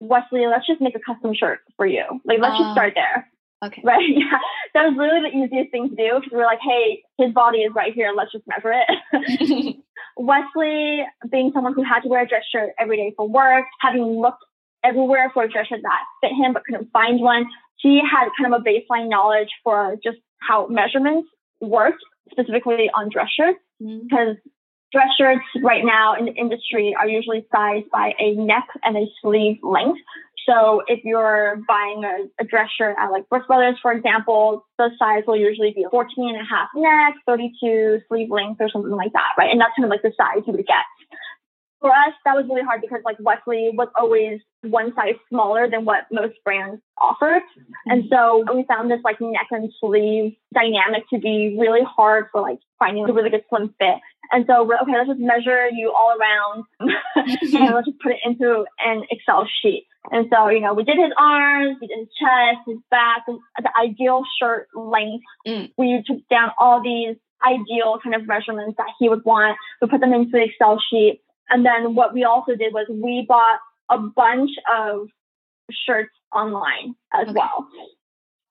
[0.00, 2.04] Wesley, let's just make a custom shirt for you.
[2.24, 3.28] Like, let's uh, just start there.
[3.64, 3.82] Okay.
[3.84, 4.04] Right.
[4.08, 4.38] Yeah.
[4.74, 7.58] That was really the easiest thing to do because we were like, hey, his body
[7.58, 8.12] is right here.
[8.14, 9.76] Let's just measure it.
[10.16, 14.02] Wesley, being someone who had to wear a dress shirt every day for work, having
[14.02, 14.44] looked
[14.84, 17.46] everywhere for a dress shirt that fit him but couldn't find one,
[17.78, 21.28] he had kind of a baseline knowledge for just how measurements
[21.60, 24.48] worked specifically on dress shirts because mm-hmm.
[24.94, 29.06] Dress shirts right now in the industry are usually sized by a neck and a
[29.20, 30.00] sleeve length.
[30.46, 34.90] So if you're buying a, a, dress shirt at like Brooks Brothers, for example, the
[34.98, 39.12] size will usually be 14 and a half neck, 32 sleeve length or something like
[39.14, 39.50] that, right?
[39.50, 40.84] And that's kind of like the size you would get.
[41.80, 45.84] For us, that was really hard because like Wesley was always one size smaller than
[45.84, 47.42] what most brands offered.
[47.86, 52.40] And so we found this like neck and sleeve dynamic to be really hard for
[52.40, 53.96] like finding a really good slim fit.
[54.32, 58.18] And so we're okay, let's just measure you all around and let's just put it
[58.24, 59.86] into an Excel sheet.
[60.10, 63.70] And so, you know, we did his arms, we did his chest, his back, the
[63.80, 65.24] ideal shirt length.
[65.46, 65.70] Mm.
[65.78, 69.56] We took down all these ideal kind of measurements that he would want.
[69.80, 71.20] We put them into the Excel sheet.
[71.48, 73.60] And then what we also did was we bought
[73.90, 75.08] a bunch of
[75.70, 77.34] shirts online as okay.
[77.34, 77.68] well.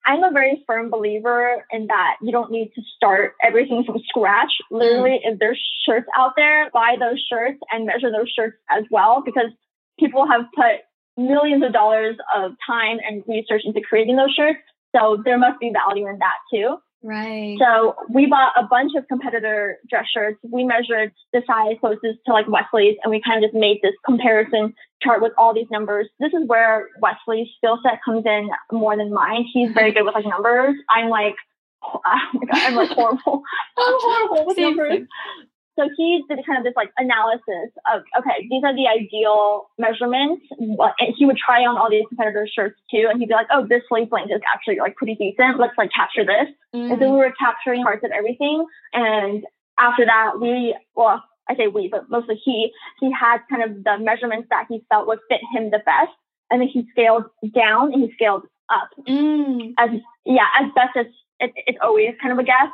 [0.06, 4.52] I'm a very firm believer in that you don't need to start everything from scratch.
[4.70, 5.34] Literally, mm.
[5.34, 9.52] if there's shirts out there, buy those shirts and measure those shirts as well because
[10.00, 10.82] people have put
[11.16, 14.60] millions of dollars of time and research into creating those shirts.
[14.96, 16.78] So there must be value in that too.
[17.04, 17.58] Right.
[17.60, 20.40] So we bought a bunch of competitor dress shirts.
[20.42, 23.94] We measured the size closest to like Wesley's and we kind of just made this
[24.06, 26.08] comparison chart with all these numbers.
[26.22, 29.46] This is where Wesley's skill set comes in more than mine.
[29.52, 30.76] He's very good with like numbers.
[30.90, 31.36] I'm like,
[31.84, 32.00] oh
[32.34, 33.44] my God, I'm like horrible.
[33.78, 35.02] I'm horrible with numbers.
[35.78, 40.46] So he did kind of this like analysis of, okay, these are the ideal measurements.
[40.60, 40.78] And
[41.18, 43.08] he would try on all these competitors' shirts too.
[43.10, 45.60] And he'd be like, oh, this sleeve length is actually like pretty decent.
[45.60, 46.54] Let's like capture this.
[46.76, 46.92] Mm-hmm.
[46.92, 48.66] And so we were capturing parts of everything.
[48.94, 49.44] And
[49.80, 53.98] after that, we, well, I say we, but mostly he, he had kind of the
[53.98, 56.14] measurements that he felt would fit him the best.
[56.52, 57.26] And then he scaled
[57.56, 58.90] down and he scaled up.
[59.10, 59.74] Mm.
[59.80, 59.90] As,
[60.24, 61.08] yeah, as best as
[61.40, 62.70] it, it's always kind of a guess.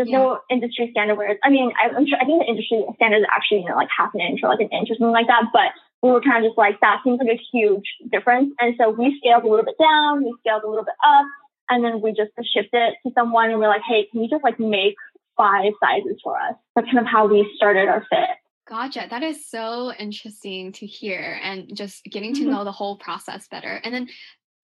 [0.00, 0.16] There's yeah.
[0.16, 3.18] no industry standard where it's, I mean, I, am sure, I think the industry standard
[3.18, 5.26] is actually, you know, like half an inch or like an inch or something like
[5.26, 5.52] that.
[5.52, 8.54] But we were kind of just like, that seems like a huge difference.
[8.58, 11.26] And so we scaled a little bit down, we scaled a little bit up.
[11.68, 14.42] and then we just shipped it to someone and we're like, hey, can you just
[14.42, 14.96] like make
[15.36, 16.56] five sizes for us?
[16.74, 18.40] That's kind of how we started our fit.
[18.66, 19.06] Gotcha.
[19.10, 22.50] That is so interesting to hear and just getting to mm-hmm.
[22.50, 23.80] know the whole process better.
[23.84, 24.08] And then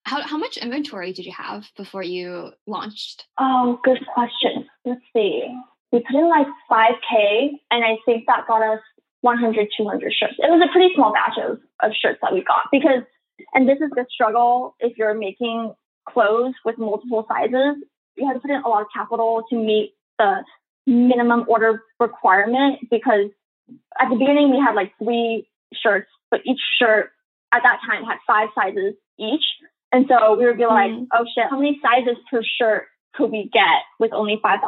[0.06, 3.26] how, how much inventory did you have before you launched?
[3.38, 4.66] Oh, good question.
[4.84, 5.42] Let's see.
[5.90, 8.80] We put in like 5K, and I think that got us
[9.22, 10.34] 100, 200 shirts.
[10.38, 13.02] It was a pretty small batch of, of shirts that we got because,
[13.52, 15.74] and this is the struggle if you're making
[16.08, 17.82] clothes with multiple sizes,
[18.16, 20.44] you have to put in a lot of capital to meet the
[20.86, 23.30] minimum order requirement because
[24.00, 27.10] at the beginning we had like three shirts, but each shirt
[27.52, 29.42] at that time had five sizes each.
[29.96, 31.06] And so we would be like, mm.
[31.14, 32.84] oh shit, how many sizes per shirt
[33.14, 34.60] could we get with only $5,000?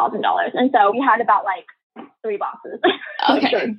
[0.55, 1.67] And so we had about like
[2.23, 2.81] three boxes.
[3.29, 3.75] Okay.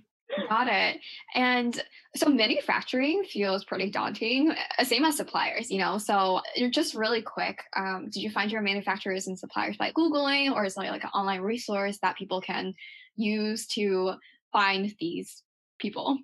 [0.47, 0.99] Got it.
[1.33, 1.81] And
[2.15, 5.97] so manufacturing feels pretty daunting, uh, same as suppliers, you know.
[5.97, 7.63] So you're just really quick.
[7.75, 11.09] Um, did you find your manufacturers and suppliers by Googling, or is there like an
[11.15, 12.75] online resource that people can
[13.15, 14.15] use to
[14.51, 15.41] find these
[15.79, 16.19] people?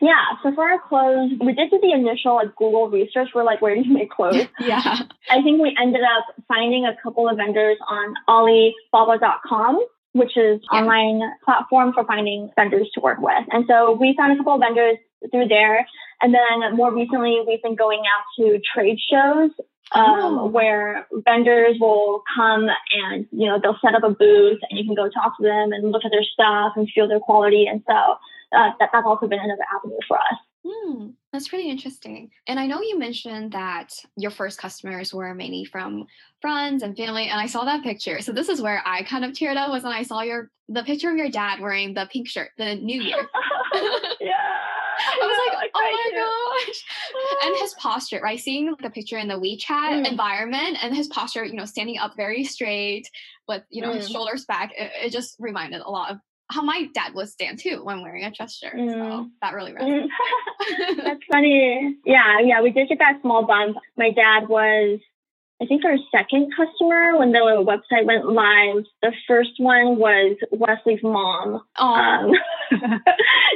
[0.00, 3.28] Yeah, so for our clothes, we did do the initial like Google research.
[3.34, 4.46] We're like, where do you make clothes?
[4.60, 4.98] yeah.
[5.30, 9.84] I think we ended up finding a couple of vendors on Alibaba.com
[10.16, 10.80] which is yeah.
[10.80, 13.44] online platform for finding vendors to work with.
[13.50, 14.96] And so we found a couple of vendors
[15.30, 15.86] through there.
[16.22, 19.50] And then more recently, we've been going out to trade shows
[19.92, 20.46] um, oh.
[20.46, 24.94] where vendors will come and, you know, they'll set up a booth and you can
[24.94, 27.66] go talk to them and look at their stuff and feel their quality.
[27.66, 28.16] And so
[28.56, 30.38] uh, that, that's also been another avenue for us.
[30.68, 32.30] Hmm, that's really interesting.
[32.48, 36.06] And I know you mentioned that your first customers were mainly from
[36.40, 38.20] friends and family, and I saw that picture.
[38.20, 40.82] So this is where I kind of teared up was when I saw your the
[40.82, 43.16] picture of your dad wearing the pink shirt, the New Year.
[44.20, 44.32] yeah.
[45.22, 46.84] I was like, oh my gosh.
[47.44, 48.40] And his posture, right?
[48.40, 50.10] Seeing the picture in the WeChat mm.
[50.10, 53.08] environment and his posture, you know, standing up very straight
[53.46, 53.96] with, you know, mm.
[53.96, 56.18] his shoulders back, it, it, just reminded a lot of
[56.48, 58.74] how my dad would stand too when wearing a chest shirt.
[58.74, 58.90] Mm.
[58.90, 60.08] So that really resonated.
[61.04, 61.96] That's funny.
[62.04, 63.76] Yeah, yeah, we did get that small bump.
[63.96, 65.00] My dad was,
[65.60, 68.84] I think, our second customer when the website went live.
[69.02, 71.62] The first one was Wesley's mom.
[71.78, 72.32] Um,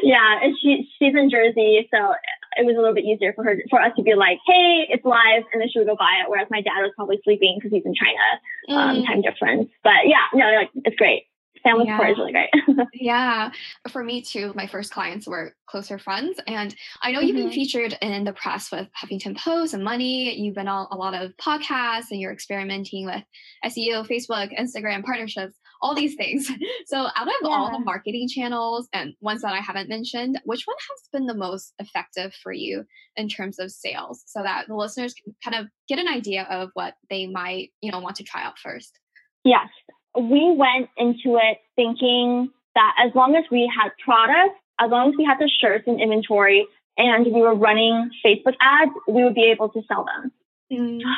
[0.03, 2.15] yeah, and she she's in Jersey, so
[2.57, 5.05] it was a little bit easier for her for us to be like, "Hey, it's
[5.05, 6.29] live," and then she would go buy it.
[6.29, 9.07] Whereas my dad was probably sleeping because he's in China, um, mm.
[9.07, 9.71] time difference.
[9.85, 11.30] But yeah, no, like it's great
[11.63, 12.11] family yeah.
[12.11, 12.51] is really great.
[12.95, 13.51] yeah.
[13.91, 16.41] For me too, my first clients were closer friends.
[16.47, 17.27] And I know mm-hmm.
[17.27, 17.55] you've been mm-hmm.
[17.55, 20.39] featured in the press with Huffington Post and Money.
[20.39, 23.23] You've been on a lot of podcasts and you're experimenting with
[23.65, 26.51] SEO, Facebook, Instagram partnerships, all these things.
[26.87, 27.49] So out of yeah.
[27.49, 31.35] all the marketing channels and ones that I haven't mentioned, which one has been the
[31.35, 32.85] most effective for you
[33.17, 36.71] in terms of sales so that the listeners can kind of get an idea of
[36.75, 38.99] what they might, you know, want to try out first?
[39.45, 39.69] Yes
[40.17, 45.15] we went into it thinking that as long as we had products, as long as
[45.17, 49.51] we had the shirts in inventory and we were running Facebook ads, we would be
[49.51, 50.33] able to sell them.
[50.73, 51.01] Mm.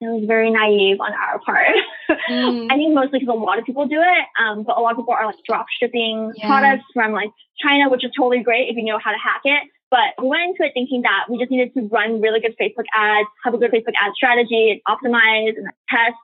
[0.00, 1.74] It was very naive on our part.
[2.30, 2.68] Mm.
[2.70, 4.98] I think mostly because a lot of people do it, um, but a lot of
[4.98, 6.46] people are like drop shipping yeah.
[6.46, 9.66] products from like China, which is totally great if you know how to hack it.
[9.90, 12.86] But we went into it thinking that we just needed to run really good Facebook
[12.94, 16.14] ads, have a good Facebook ad strategy, and optimize and test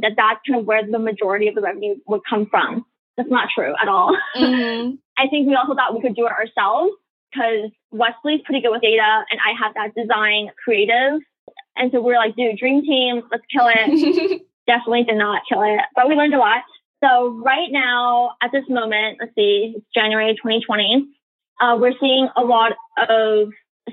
[0.00, 2.84] that that's kind of where the majority of the revenue would come from.
[3.16, 4.16] That's not true at all.
[4.36, 4.94] Mm-hmm.
[5.18, 6.92] I think we also thought we could do it ourselves
[7.30, 11.20] because Wesley's pretty good with data and I have that design creative.
[11.76, 14.42] And so we are like, dude, dream team, let's kill it.
[14.66, 16.62] Definitely did not kill it, but we learned a lot.
[17.04, 21.08] So right now, at this moment, let's see, it's January 2020.
[21.60, 22.72] Uh, we're seeing a lot
[23.08, 23.48] of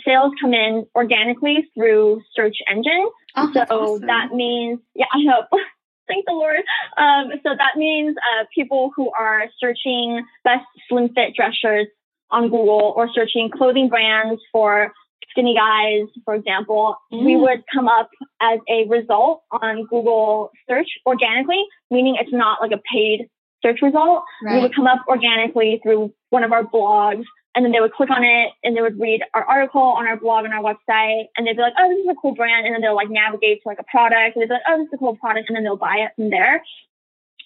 [0.05, 3.09] sales come in organically through search engine.
[3.35, 4.07] Oh, so awesome.
[4.07, 5.47] that means, yeah, I hope.
[6.09, 6.57] thank the Lord.
[6.97, 11.91] Um, so that means uh, people who are searching best slim fit dress shirts
[12.31, 14.91] on Google or searching clothing brands for
[15.31, 17.23] skinny guys, for example, mm.
[17.23, 18.09] we would come up
[18.41, 23.29] as a result on Google search organically, meaning it's not like a paid
[23.61, 24.23] search result.
[24.43, 24.55] Right.
[24.55, 27.23] We would come up organically through one of our blogs
[27.55, 30.17] and then they would click on it and they would read our article on our
[30.17, 32.65] blog and our website and they'd be like, oh, this is a cool brand.
[32.65, 34.87] And then they'll like navigate to like a product and they'd be like, oh, this
[34.87, 35.49] is a cool product.
[35.49, 36.61] And then they'll buy it from there.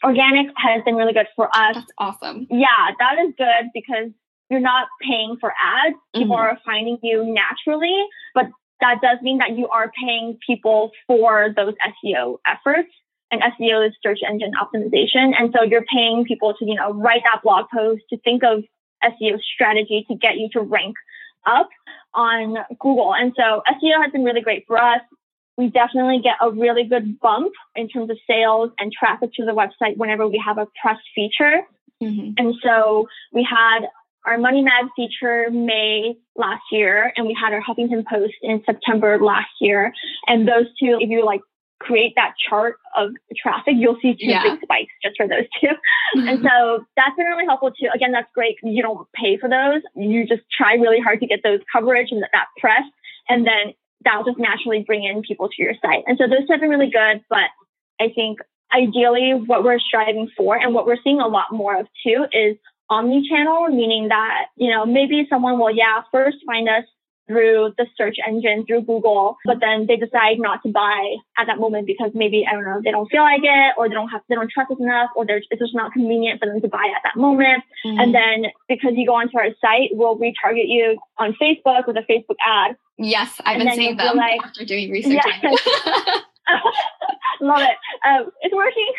[0.04, 1.76] Organic has been really good for us.
[1.76, 2.48] That's awesome.
[2.50, 4.12] Yeah, that is good because
[4.50, 5.96] you're not paying for ads.
[6.14, 6.58] People mm-hmm.
[6.58, 7.96] are finding you naturally,
[8.36, 8.48] but
[8.82, 11.74] that does mean that you are paying people for those
[12.04, 12.90] SEO efforts.
[13.32, 15.32] And SEO is search engine optimization.
[15.40, 18.64] And so you're paying people to, you know, write that blog post, to think of
[19.04, 20.96] SEO strategy to get you to rank
[21.46, 21.70] up
[22.14, 23.14] on Google.
[23.14, 25.02] And so SEO has been really great for us.
[25.58, 29.52] we definitely get a really good bump in terms of sales and traffic to the
[29.52, 31.62] website whenever we have a press feature.
[32.02, 32.32] Mm-hmm.
[32.38, 33.82] And so we had
[34.26, 39.20] our Money Mag feature May last year, and we had our Huffington Post in September
[39.22, 39.94] last year.
[40.28, 41.42] And those two, if you like
[41.84, 44.44] create that chart of traffic, you'll see two yeah.
[44.44, 46.28] big spikes just for those 2 mm-hmm.
[46.30, 47.90] And so that's been really helpful too.
[47.94, 48.58] Again, that's great.
[48.64, 49.82] You don't pay for those.
[49.96, 52.84] You just try really hard to get those coverage and that press.
[53.30, 53.74] And then
[54.04, 56.04] that'll just naturally bring in people to your site.
[56.08, 57.24] And so those have been really good.
[57.30, 57.52] But
[58.00, 58.40] I think
[58.74, 62.58] ideally what we're striving for and what we're seeing a lot more of too is
[62.90, 66.84] omni-channel, meaning that, you know, maybe someone will, yeah, first find us
[67.28, 71.60] through the search engine, through Google, but then they decide not to buy at that
[71.60, 74.22] moment because maybe, I don't know, they don't feel like it or they don't have,
[74.30, 77.02] they don't trust us enough or it's just not convenient for them to buy at
[77.04, 77.64] that moment.
[77.86, 78.00] Mm-hmm.
[78.00, 82.06] And then because you go onto our site, we'll retarget you on Facebook with a
[82.10, 82.76] Facebook ad.
[82.98, 85.24] Yes, I've been seeing them like, after doing research.
[85.42, 86.20] Yeah.
[87.42, 87.78] Love it.
[88.06, 88.92] Um, it's working.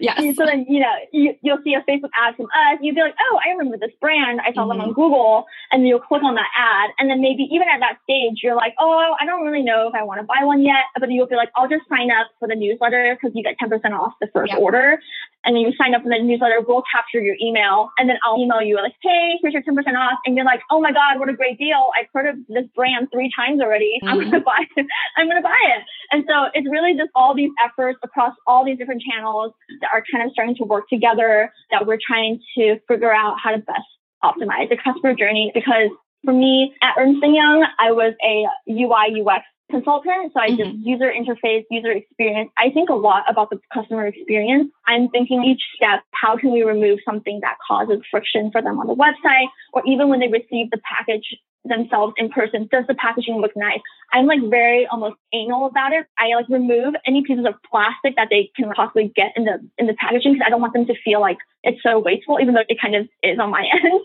[0.00, 0.36] Yes.
[0.36, 2.78] So then, you know, you, you'll see a Facebook ad from us.
[2.80, 4.40] You'll be like, oh, I remember this brand.
[4.40, 4.68] I saw mm-hmm.
[4.70, 5.00] them on mm-hmm.
[5.00, 5.46] Google.
[5.72, 6.90] And you'll click on that ad.
[6.98, 9.94] And then maybe even at that stage, you're like, oh, I don't really know if
[9.94, 10.84] I want to buy one yet.
[10.98, 13.72] But you'll be like, I'll just sign up for the newsletter because you get 10%
[13.92, 15.00] off the first order.
[15.48, 16.60] And then you sign up for the newsletter.
[16.60, 17.88] We'll capture your email.
[17.96, 20.18] And then I'll email you like, hey, here's your 10% off.
[20.26, 21.88] And you're like, oh my God, what a great deal.
[21.96, 23.96] I've heard of this brand three times already.
[24.04, 24.08] Mm-hmm.
[24.08, 24.86] I'm going to buy it.
[25.16, 25.84] I'm going to buy it.
[26.12, 30.04] And so it's really just all these efforts across all these different channels that are
[30.12, 33.88] kind of starting to work together that we're trying to figure out how to best
[34.22, 35.88] optimize the customer journey because
[36.24, 40.32] for me at Ernst & Young, I was a UI UX consultant.
[40.32, 40.56] So I mm-hmm.
[40.56, 42.50] did user interface, user experience.
[42.58, 44.70] I think a lot about the customer experience.
[44.86, 48.86] I'm thinking each step, how can we remove something that causes friction for them on
[48.86, 51.36] the website or even when they receive the package
[51.68, 52.68] themselves in person.
[52.70, 53.80] Does the packaging look nice?
[54.12, 56.06] I'm like very almost anal about it.
[56.18, 59.86] I like remove any pieces of plastic that they can possibly get in the in
[59.86, 62.64] the packaging because I don't want them to feel like it's so wasteful, even though
[62.68, 64.00] it kind of is on my end.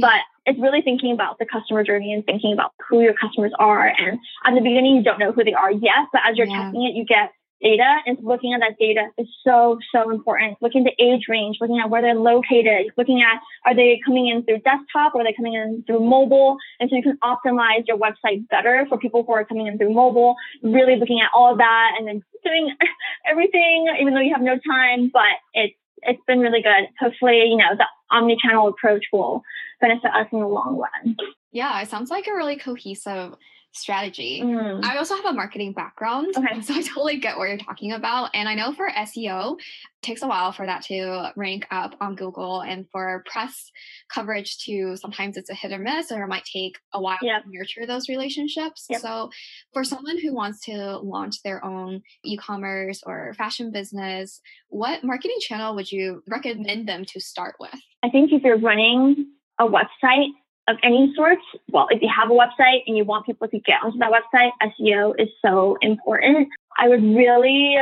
[0.00, 3.86] but it's really thinking about the customer journey and thinking about who your customers are.
[3.86, 6.64] And at the beginning, you don't know who they are yet, but as you're yeah.
[6.64, 10.58] testing it, you get data and looking at that data is so, so important.
[10.60, 14.28] Looking at the age range, looking at where they're located, looking at are they coming
[14.28, 16.56] in through desktop or are they coming in through mobile?
[16.80, 19.92] And so you can optimize your website better for people who are coming in through
[19.92, 22.74] mobile, really looking at all of that and then doing
[23.26, 25.22] everything, even though you have no time, but
[25.54, 26.88] it's, it's been really good.
[27.00, 29.42] Hopefully, you know, the omni-channel approach will
[29.80, 31.16] benefit us in the long run.
[31.52, 33.34] Yeah, it sounds like a really cohesive
[33.72, 34.40] strategy.
[34.42, 34.84] Mm.
[34.84, 36.60] I also have a marketing background, okay.
[36.62, 38.30] so I totally get what you're talking about.
[38.34, 39.64] And I know for SEO, it
[40.02, 43.70] takes a while for that to rank up on Google, and for press
[44.12, 47.44] coverage to sometimes it's a hit or miss, or it might take a while yep.
[47.44, 48.86] to nurture those relationships.
[48.90, 49.00] Yep.
[49.00, 49.30] So,
[49.72, 55.74] for someone who wants to launch their own e-commerce or fashion business, what marketing channel
[55.74, 57.80] would you recommend them to start with?
[58.02, 59.26] I think if you're running
[59.58, 60.30] a website
[60.68, 61.38] of any sort,
[61.72, 64.50] well, if you have a website and you want people to get onto that website,
[64.62, 66.48] SEO is so important.
[66.78, 67.76] I would really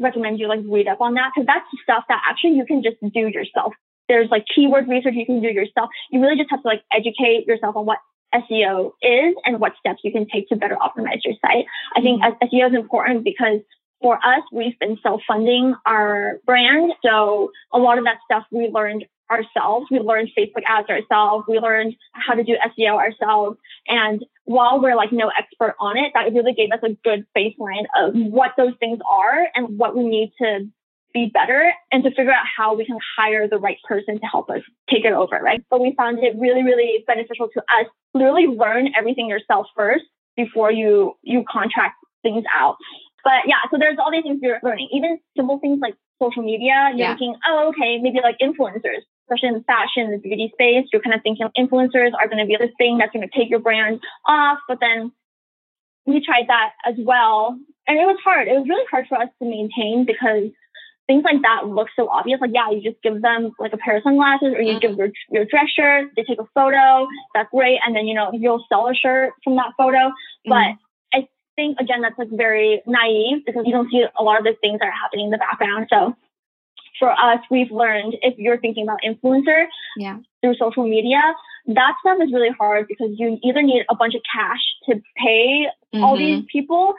[0.00, 2.96] recommend you like read up on that because that's stuff that actually you can just
[3.12, 3.74] do yourself.
[4.08, 5.90] There's like keyword research you can do yourself.
[6.10, 7.98] You really just have to like educate yourself on what
[8.34, 11.66] SEO is and what steps you can take to better optimize your site.
[11.96, 12.44] I think mm-hmm.
[12.46, 13.60] SEO is important because
[14.00, 16.92] for us, we've been self-funding our brand.
[17.04, 19.86] So a lot of that stuff we learned ourselves.
[19.90, 21.44] We learned Facebook ads ourselves.
[21.48, 23.58] We learned how to do SEO ourselves.
[23.86, 27.84] And while we're like no expert on it, that really gave us a good baseline
[27.96, 30.68] of what those things are and what we need to
[31.12, 34.50] be better and to figure out how we can hire the right person to help
[34.50, 34.60] us
[34.90, 35.64] take it over, right?
[35.70, 37.86] But we found it really, really beneficial to us.
[38.14, 40.04] Literally learn everything yourself first
[40.36, 42.76] before you you contract things out.
[43.24, 46.90] But yeah, so there's all these things you're learning, even simple things like social media.
[46.90, 47.08] You're yeah.
[47.12, 51.14] thinking, oh, okay, maybe like influencers especially in the fashion, the beauty space, you're kind
[51.14, 54.00] of thinking influencers are going to be the thing that's going to take your brand
[54.26, 54.58] off.
[54.66, 55.12] But then
[56.06, 57.58] we tried that as well.
[57.86, 58.48] And it was hard.
[58.48, 60.50] It was really hard for us to maintain because
[61.06, 62.40] things like that look so obvious.
[62.40, 64.80] Like, yeah, you just give them like a pair of sunglasses or you mm-hmm.
[64.80, 67.80] give your, your dress shirt, they take a photo, that's great.
[67.84, 70.12] And then, you know, you'll sell a shirt from that photo.
[70.12, 70.50] Mm-hmm.
[70.50, 70.76] But
[71.16, 74.54] I think, again, that's like very naive because you don't see a lot of the
[74.60, 75.88] things that are happening in the background.
[75.90, 76.14] So
[76.98, 80.18] for us, we've learned if you're thinking about influencer yeah.
[80.40, 81.20] through social media,
[81.66, 85.66] that stuff is really hard because you either need a bunch of cash to pay
[85.94, 86.02] mm-hmm.
[86.02, 86.94] all these people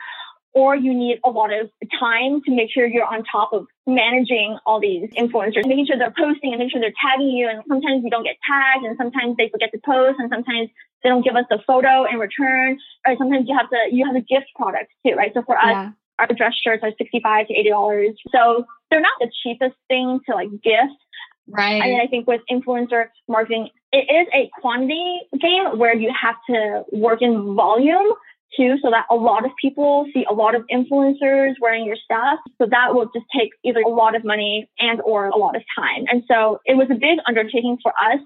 [0.53, 1.69] or you need a lot of
[1.99, 6.13] time to make sure you're on top of managing all these influencers, making sure they're
[6.17, 7.47] posting and making sure they're tagging you.
[7.47, 10.69] And sometimes you don't get tagged and sometimes they forget to post and sometimes
[11.03, 12.79] they don't give us the photo in return.
[13.05, 15.31] Or sometimes you have to, you have a gift product too, right?
[15.33, 18.13] So for us, yeah our dress shirts are 65 to $80.
[18.31, 20.99] So they're not the cheapest thing to like gift.
[21.47, 21.81] Right.
[21.81, 26.35] I mean, I think with influencer marketing, it is a quantity game where you have
[26.49, 28.13] to work in volume
[28.57, 32.39] too, so that a lot of people see a lot of influencers wearing your stuff.
[32.59, 35.63] So that will just take either a lot of money and or a lot of
[35.75, 36.05] time.
[36.07, 38.19] And so it was a big undertaking for us.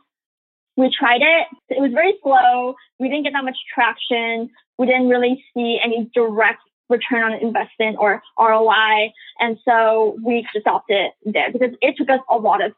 [0.76, 1.48] We tried it.
[1.70, 2.76] It was very slow.
[3.00, 4.50] We didn't get that much traction.
[4.78, 6.62] We didn't really see any direct
[6.94, 9.12] return on investment or ROI.
[9.40, 12.74] And so we just stopped it there because it took us a lot of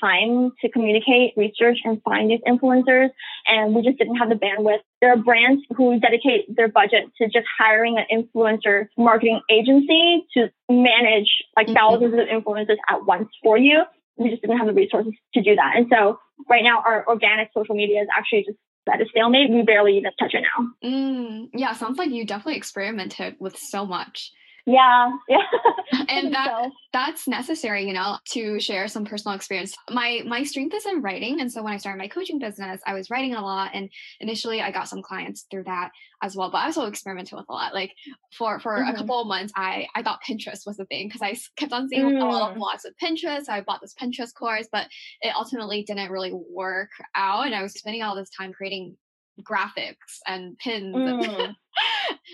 [0.00, 3.10] time to communicate, research, and find these influencers.
[3.46, 4.80] And we just didn't have the bandwidth.
[5.00, 10.50] There are brands who dedicate their budget to just hiring an influencer marketing agency to
[10.68, 11.74] manage like mm-hmm.
[11.74, 13.82] thousands of influencers at once for you.
[14.16, 15.72] We just didn't have the resources to do that.
[15.76, 16.18] And so
[16.48, 18.58] right now, our organic social media is actually just
[18.92, 19.50] at a stalemate.
[19.50, 20.88] We barely even touch it now.
[20.88, 24.32] Mm, yeah, sounds like you definitely experimented with so much.
[24.66, 25.38] Yeah, yeah.
[26.08, 26.70] and that so.
[26.92, 29.74] that's necessary, you know, to share some personal experience.
[29.90, 32.94] My my strength is in writing, and so when I started my coaching business, I
[32.94, 33.90] was writing a lot, and
[34.20, 35.90] initially I got some clients through that
[36.22, 36.50] as well.
[36.50, 37.74] But I was also experimented with a lot.
[37.74, 37.92] Like
[38.36, 38.94] for for mm-hmm.
[38.94, 41.88] a couple of months, I I thought Pinterest was the thing because I kept on
[41.88, 42.22] seeing mm.
[42.22, 42.60] a lot of mm.
[42.60, 43.48] lots of Pinterest.
[43.48, 44.86] I bought this Pinterest course, but
[45.22, 48.96] it ultimately didn't really work out, and I was spending all this time creating
[49.42, 50.94] graphics and pins.
[50.94, 51.24] Mm.
[51.34, 51.56] And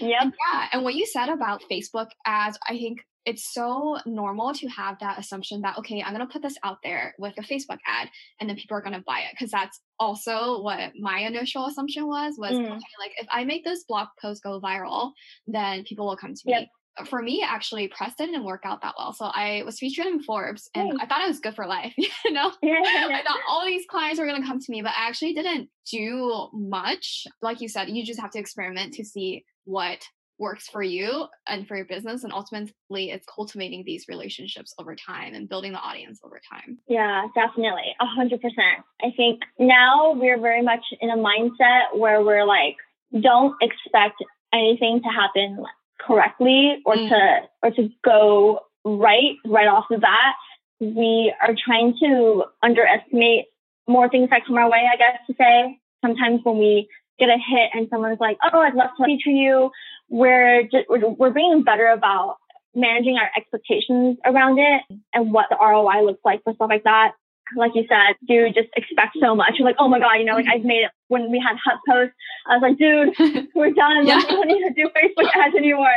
[0.00, 0.22] yep.
[0.22, 0.66] And yeah.
[0.72, 5.18] And what you said about Facebook ads, I think it's so normal to have that
[5.18, 8.08] assumption that okay i'm going to put this out there with a facebook ad
[8.40, 12.06] and then people are going to buy it because that's also what my initial assumption
[12.06, 12.64] was was mm.
[12.64, 15.10] okay, like if i make this blog post go viral
[15.46, 16.62] then people will come to yep.
[16.62, 16.70] me
[17.04, 19.12] for me, actually, press didn't work out that well.
[19.12, 21.92] So I was featured in Forbes and I thought it was good for life.
[22.24, 22.80] You know, yeah.
[22.84, 25.68] I thought all these clients were going to come to me, but I actually didn't
[25.90, 27.26] do much.
[27.42, 29.98] Like you said, you just have to experiment to see what
[30.38, 32.24] works for you and for your business.
[32.24, 36.78] And ultimately, it's cultivating these relationships over time and building the audience over time.
[36.88, 37.94] Yeah, definitely.
[38.00, 38.84] A hundred percent.
[39.02, 42.76] I think now we're very much in a mindset where we're like,
[43.20, 45.64] don't expect anything to happen
[46.00, 47.08] correctly or mm.
[47.08, 50.34] to or to go right right off the bat.
[50.80, 53.46] We are trying to underestimate
[53.88, 55.78] more things that come our way, I guess to say.
[56.04, 56.88] Sometimes when we
[57.18, 59.70] get a hit and someone's like, "Oh, I'd love to feature you,"
[60.08, 62.36] we're just, we're, we're being better about
[62.74, 64.82] managing our expectations around it
[65.14, 67.12] and what the ROI looks like for stuff like that
[67.54, 69.54] like you said, dude, just expect so much.
[69.58, 72.10] You're like, oh my God, you know, like I've made it when we had HuffPost.
[72.46, 74.06] I was like, dude, we're done.
[74.06, 74.18] yeah.
[74.18, 75.94] We don't need to do Facebook ads anymore.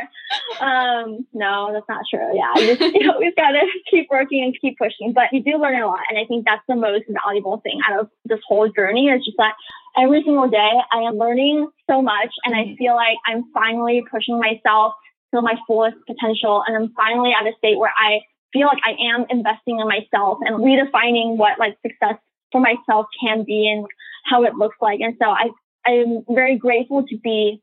[0.60, 2.38] Um, no, that's not true.
[2.38, 2.54] Yeah.
[2.56, 5.88] You, just, you got to keep working and keep pushing, but you do learn a
[5.88, 6.02] lot.
[6.10, 9.38] And I think that's the most valuable thing out of this whole journey is just
[9.38, 9.54] that
[9.97, 12.76] every single day I am learning so much and I mm-hmm.
[12.76, 14.93] feel like I'm finally pushing myself
[15.34, 16.64] to my fullest potential.
[16.66, 18.22] And I'm finally at a state where I
[18.54, 22.16] feel like I am investing in myself and redefining what like success
[22.52, 23.86] for myself can be and
[24.26, 25.00] how it looks like.
[25.02, 25.50] And so I,
[25.86, 27.62] I'm very grateful to be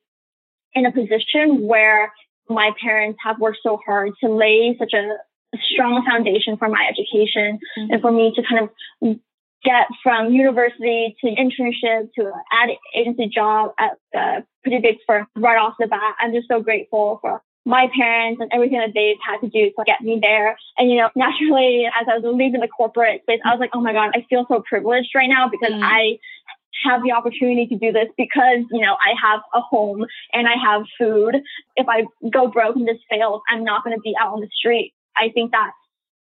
[0.75, 2.13] in a position where
[2.49, 5.17] my parents have worked so hard to lay such a,
[5.73, 7.93] strong foundation for my education mm-hmm.
[7.93, 9.19] and for me to kind of
[9.65, 15.27] get from university to internship to an ad agency job at a pretty big firm
[15.37, 16.15] right off the bat.
[16.21, 19.85] I'm just so grateful for my parents and everything that they've had to do to
[19.85, 20.57] get me there.
[20.79, 23.81] And, you know, naturally, as I was leaving the corporate space, I was like, oh
[23.81, 25.83] my God, I feel so privileged right now because mm.
[25.83, 26.19] I
[26.85, 30.55] have the opportunity to do this because, you know, I have a home and I
[30.63, 31.35] have food.
[31.75, 34.49] If I go broke and this fails, I'm not going to be out on the
[34.57, 34.95] street.
[35.17, 35.73] I think that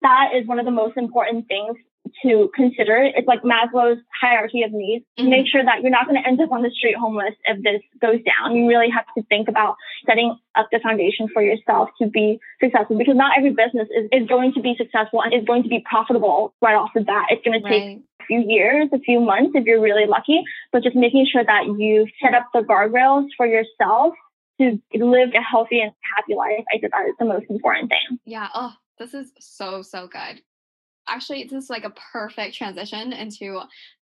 [0.01, 1.77] that is one of the most important things
[2.23, 2.97] to consider.
[3.03, 5.05] It's like Maslow's hierarchy of needs.
[5.19, 5.31] Mm-hmm.
[5.31, 7.83] Make sure that you're not going to end up on the street homeless if this
[8.01, 8.57] goes down.
[8.57, 9.77] You really have to think about
[10.07, 14.29] setting up the foundation for yourself to be successful because not every business is, is
[14.29, 17.27] going to be successful and is going to be profitable right off the bat.
[17.31, 20.43] It's going to take a few years, a few months if you're really lucky,
[20.73, 24.15] but just making sure that you set up the guardrails for yourself
[24.61, 26.65] to live a healthy and happy life.
[26.73, 28.19] I think that is the most important thing.
[28.25, 28.49] Yeah.
[28.55, 30.41] Oh, this is so, so good
[31.09, 33.61] actually this is like a perfect transition into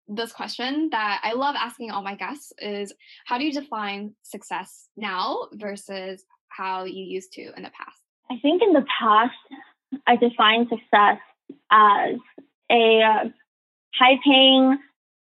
[0.08, 2.94] this question that I love asking all my guests is
[3.26, 8.00] how do you define success now versus how you used to in the past?
[8.30, 9.34] I think in the past,
[10.08, 11.20] I defined success
[11.72, 12.16] as
[12.72, 13.32] a
[13.96, 14.78] high paying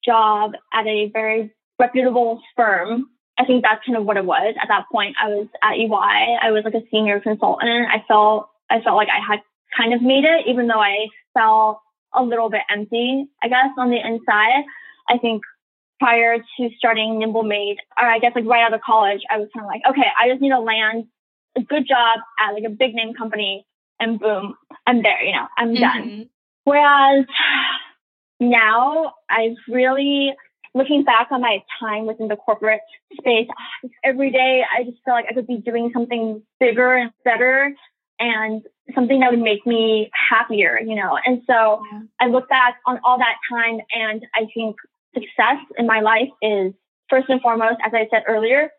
[0.03, 3.09] job at a very reputable firm.
[3.39, 4.55] I think that's kind of what it was.
[4.61, 6.37] At that point, I was at EY.
[6.41, 7.87] I was like a senior consultant.
[7.91, 9.39] I felt I felt like I had
[9.75, 11.07] kind of made it, even though I
[11.37, 11.81] felt
[12.13, 14.63] a little bit empty, I guess, on the inside.
[15.09, 15.43] I think
[15.99, 19.49] prior to starting Nimble Made, or I guess like right out of college, I was
[19.53, 21.05] kind of like, okay, I just need to land
[21.55, 23.65] a good job at like a big name company
[23.99, 25.81] and boom, I'm there, you know, I'm mm-hmm.
[25.81, 26.29] done.
[26.65, 27.25] Whereas
[28.39, 30.33] now I've really
[30.75, 32.81] looking back on my time within the corporate
[33.19, 33.47] space,
[34.03, 37.73] every day I just feel like I could be doing something bigger and better
[38.19, 38.63] and
[38.95, 41.17] something that would make me happier, you know.
[41.25, 42.01] And so yeah.
[42.19, 44.75] I look back on all that time and I think
[45.13, 46.73] success in my life is
[47.09, 48.69] first and foremost, as I said earlier,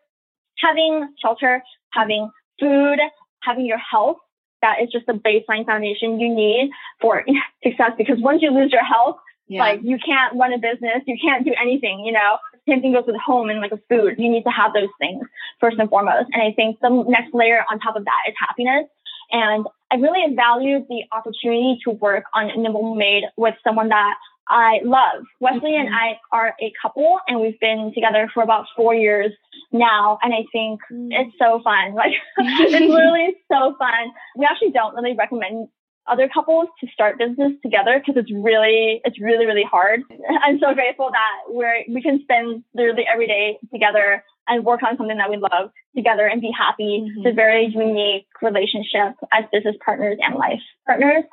[0.57, 2.29] having shelter, having
[2.59, 2.99] food,
[3.41, 4.17] having your health.
[4.61, 7.23] That is just the baseline foundation you need for
[7.63, 9.15] success because once you lose your health,
[9.49, 9.61] yeah.
[9.61, 12.37] Like you can't run a business, you can't do anything, you know.
[12.67, 14.15] Same thing goes with home and like with food.
[14.19, 15.25] You need to have those things
[15.59, 16.29] first and foremost.
[16.31, 18.85] And I think the next layer on top of that is happiness.
[19.31, 24.15] And I really valued the opportunity to work on Nimble Made with someone that
[24.49, 25.23] I love.
[25.39, 25.87] Wesley mm-hmm.
[25.87, 29.31] and I are a couple and we've been together for about four years
[29.71, 30.17] now.
[30.23, 31.11] And I think mm-hmm.
[31.11, 31.93] it's so fun.
[31.99, 34.11] Like it's literally so fun.
[34.37, 35.67] We actually don't really recommend
[36.09, 40.01] other couples to start business together because it's really it's really really hard.
[40.43, 44.97] I'm so grateful that we're we can spend literally every day together and work on
[44.97, 47.01] something that we love together and be happy.
[47.01, 47.19] Mm-hmm.
[47.19, 51.23] It's a very unique relationship as business partners and life partners.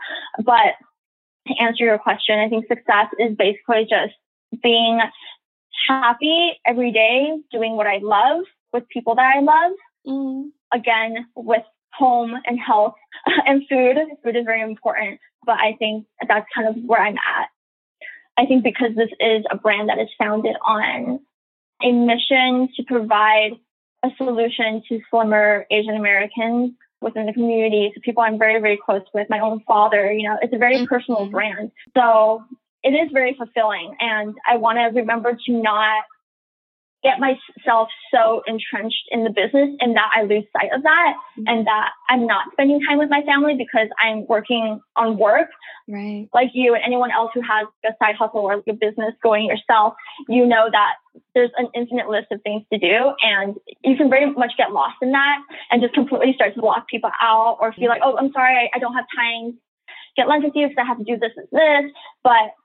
[0.44, 0.76] But
[1.48, 4.14] to answer your question, I think success is basically just
[4.62, 5.00] being
[5.88, 9.72] happy every day, doing what I love with people that I love.
[10.06, 10.48] Mm-hmm.
[10.72, 11.62] Again, with
[11.96, 12.94] home and health
[13.46, 13.96] and food.
[14.22, 17.48] Food is very important, but I think that's kind of where I'm at.
[18.38, 21.20] I think because this is a brand that is founded on
[21.82, 23.52] a mission to provide
[24.04, 29.02] a solution to slimmer Asian Americans within the community, so people I'm very, very close
[29.12, 30.86] with, my own father, you know, it's a very mm-hmm.
[30.86, 31.70] personal brand.
[31.96, 32.44] So
[32.82, 33.96] it is very fulfilling.
[34.00, 36.04] And I want to remember to not
[37.06, 41.46] get myself so entrenched in the business and that I lose sight of that mm-hmm.
[41.46, 45.48] and that I'm not spending time with my family because I'm working on work.
[45.86, 46.28] Right.
[46.34, 49.94] Like you and anyone else who has a side hustle or a business going yourself,
[50.28, 50.94] you know that
[51.34, 53.54] there's an infinite list of things to do and
[53.84, 55.38] you can very much get lost in that
[55.70, 58.78] and just completely start to block people out or feel like, oh, I'm sorry, I
[58.80, 59.58] don't have time
[60.16, 61.92] get lunch with you because I have to do this and this.
[62.24, 62.56] But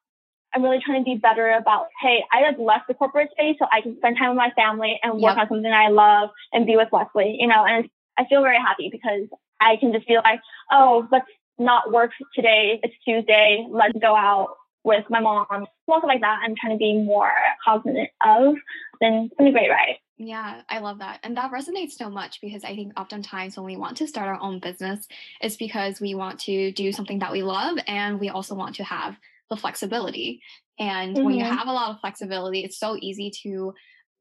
[0.54, 3.66] I'm really trying to be better about, hey, I have left the corporate space so
[3.72, 5.38] I can spend time with my family and work yep.
[5.38, 8.90] on something I love and be with Wesley, you know, and I feel very happy
[8.92, 9.28] because
[9.62, 10.42] I can just feel like,
[10.72, 11.28] oh, let's
[11.58, 12.80] not work today.
[12.84, 13.66] It's Tuesday.
[13.70, 15.46] Let's go out with my mom.
[15.90, 16.40] Something like that.
[16.44, 17.32] I'm trying to be more
[17.64, 18.56] cognizant of.
[19.00, 19.98] Then it's been a great ride.
[20.18, 21.20] Yeah, I love that.
[21.24, 24.40] And that resonates so much because I think oftentimes when we want to start our
[24.40, 25.08] own business,
[25.42, 28.84] it's because we want to do something that we love and we also want to
[28.84, 29.18] have
[29.52, 30.42] the flexibility.
[30.80, 31.26] And mm-hmm.
[31.26, 31.56] when you mm-hmm.
[31.56, 33.74] have a lot of flexibility, it's so easy to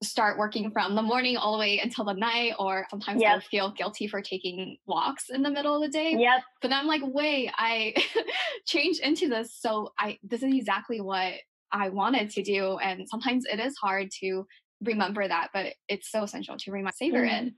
[0.02, 3.36] start working from the morning all the way until the night, or sometimes yep.
[3.36, 6.16] I feel guilty for taking walks in the middle of the day.
[6.18, 6.42] Yep.
[6.60, 7.94] But I'm like, wait, I
[8.66, 9.54] changed into this.
[9.58, 11.34] So I this is exactly what
[11.72, 12.78] I wanted to do.
[12.78, 14.46] And sometimes it is hard to
[14.82, 17.48] remember that, but it's so essential to remind savor mm-hmm.
[17.48, 17.54] it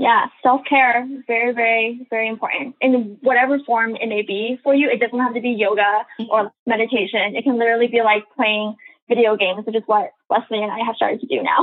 [0.00, 4.88] yeah, self care, very, very, very important in whatever form it may be for you.
[4.88, 6.70] It doesn't have to be yoga or mm-hmm.
[6.70, 7.36] meditation.
[7.36, 8.76] It can literally be like playing
[9.10, 11.58] video games, which is what Wesley and I have started to do now.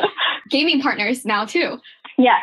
[0.50, 1.78] Gaming partners now, too.
[2.16, 2.42] Yes,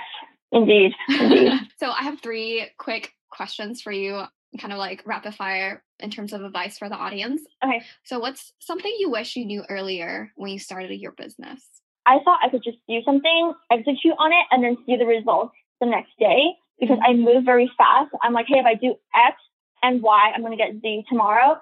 [0.51, 0.91] indeed.
[1.07, 1.53] indeed.
[1.79, 4.23] so I have three quick questions for you,
[4.59, 7.39] kind of like rapid fire in terms of advice for the audience.
[7.63, 7.83] Okay.
[8.03, 11.65] So, what's something you wish you knew earlier when you started your business?
[12.05, 15.53] I thought I could just do something, execute on it, and then see the results
[15.79, 18.11] the next day because I move very fast.
[18.21, 19.37] I'm like, hey, if I do X
[19.83, 21.57] and Y, I'm going to get Z tomorrow.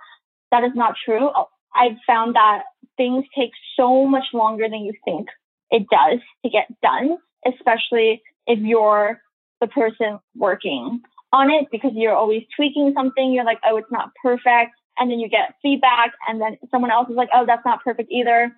[0.52, 1.30] That is not true.
[1.76, 2.64] I've found that
[2.98, 5.28] things take so much longer than you think
[5.72, 9.22] it does to get done, especially if you're
[9.62, 13.32] the person working on it because you're always tweaking something.
[13.32, 14.72] You're like, oh, it's not perfect.
[14.98, 18.12] And then you get feedback, and then someone else is like, oh, that's not perfect
[18.12, 18.52] either.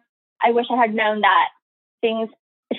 [0.44, 1.50] I wish I had known that
[2.02, 2.30] things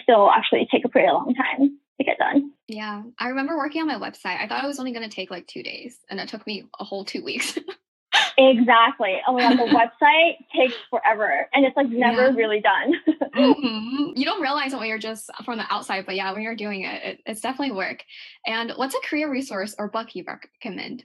[0.03, 2.53] still actually take a pretty long time to get done.
[2.69, 3.03] Yeah.
[3.19, 4.41] I remember working on my website.
[4.41, 6.65] I thought it was only going to take like two days, and it took me
[6.79, 7.59] a whole two weeks.
[8.39, 9.21] exactly.
[9.27, 12.35] Oh my God, the website takes forever and it's like never yeah.
[12.35, 12.95] really done.
[13.35, 14.13] mm-hmm.
[14.15, 16.83] You don't realize it when you're just from the outside, but yeah, when you're doing
[16.83, 18.05] it, it, it's definitely work.
[18.47, 21.05] And what's a career resource or book you recommend?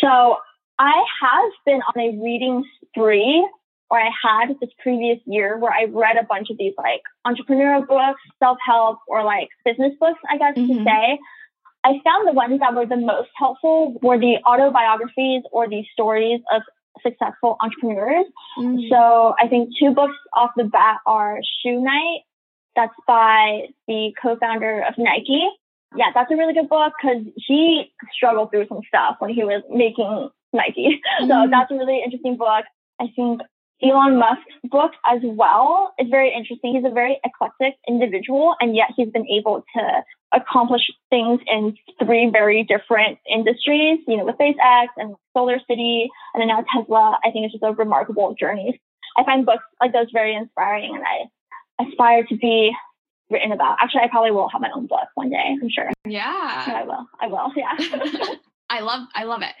[0.00, 0.36] So
[0.78, 3.46] I have been on a reading spree
[3.90, 7.86] or I had this previous year where I read a bunch of these like entrepreneurial
[7.86, 10.78] books, self help, or like business books, I guess mm-hmm.
[10.78, 11.18] to say.
[11.82, 16.40] I found the ones that were the most helpful were the autobiographies or the stories
[16.52, 16.62] of
[17.02, 18.26] successful entrepreneurs.
[18.58, 18.88] Mm-hmm.
[18.90, 22.20] So I think two books off the bat are Shoe Night.
[22.76, 25.48] That's by the co-founder of Nike.
[25.96, 29.62] Yeah, that's a really good book because he struggled through some stuff when he was
[29.70, 31.00] making Nike.
[31.20, 31.28] Mm.
[31.28, 32.64] So that's a really interesting book.
[33.00, 33.40] I think
[33.82, 36.74] Elon Musk's book as well is very interesting.
[36.74, 40.02] He's a very eclectic individual, and yet he's been able to
[40.32, 46.40] accomplish things in three very different industries, you know, with SpaceX and Solar City, and
[46.40, 47.18] then now Tesla.
[47.24, 48.80] I think it's just a remarkable journey.
[49.16, 52.72] I find books like those very inspiring, and I aspire to be
[53.30, 53.78] written about.
[53.80, 55.56] Actually, I probably will have my own book one day.
[55.60, 55.90] I'm sure.
[56.04, 57.06] Yeah, I will.
[57.20, 57.52] I will.
[57.56, 58.34] Yeah.
[58.70, 59.52] I love I love it.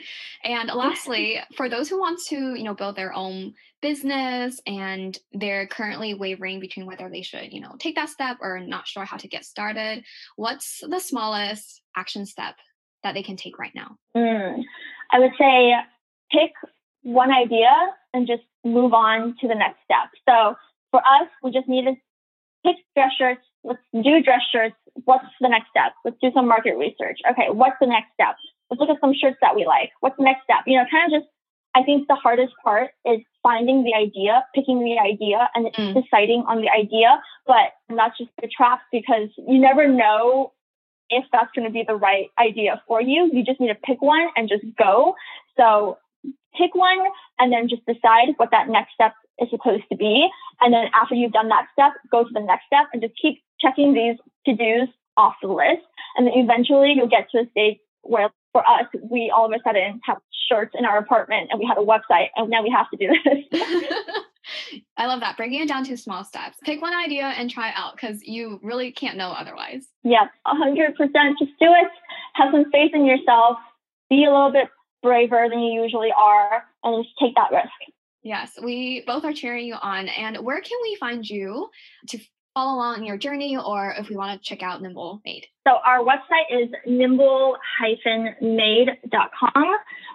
[0.44, 5.66] And lastly, for those who want to, you know, build their own business and they're
[5.66, 9.16] currently wavering between whether they should, you know, take that step or not sure how
[9.16, 10.04] to get started,
[10.36, 12.54] what's the smallest action step
[13.02, 13.96] that they can take right now?
[14.16, 14.62] Mm,
[15.10, 15.72] I would say
[16.30, 16.52] pick
[17.02, 17.70] one idea
[18.14, 20.10] and just move on to the next step.
[20.28, 20.54] So
[20.90, 21.94] for us, we just need to
[22.64, 23.40] pick dress shirts.
[23.64, 24.76] Let's do dress shirts.
[25.04, 25.92] What's the next step?
[26.04, 27.18] Let's do some market research.
[27.30, 28.36] Okay, what's the next step?
[28.70, 29.90] Let's look at some shirts that we like.
[30.00, 30.64] What's the next step?
[30.66, 31.30] You know, kind of just,
[31.74, 35.94] I think the hardest part is finding the idea, picking the idea, and mm.
[35.94, 37.20] deciding on the idea.
[37.46, 40.52] But that's just the trap because you never know
[41.10, 43.30] if that's going to be the right idea for you.
[43.32, 45.14] You just need to pick one and just go.
[45.56, 45.98] So
[46.56, 46.98] pick one
[47.38, 50.28] and then just decide what that next step is supposed to be.
[50.60, 53.42] And then after you've done that step, go to the next step and just keep
[53.60, 54.16] checking these
[54.46, 55.86] to dos off the list.
[56.16, 59.62] And then eventually you'll get to a stage where for us, we all of a
[59.64, 62.90] sudden have shirts in our apartment and we have a website and now we have
[62.90, 63.60] to do this.
[64.96, 65.36] I love that.
[65.36, 66.58] Breaking it down to small steps.
[66.62, 69.86] Pick one idea and try it out because you really can't know otherwise.
[70.02, 70.96] Yes, 100%.
[70.96, 71.88] Just do it.
[72.34, 73.58] Have some faith in yourself.
[74.08, 74.68] Be a little bit
[75.02, 77.68] braver than you usually are and just take that risk.
[78.22, 80.08] Yes, we both are cheering you on.
[80.08, 81.70] And where can we find you
[82.08, 82.18] to
[82.54, 85.46] follow along your journey or if we want to check out Nimble Made?
[85.66, 89.64] So our website is nimble-made.com.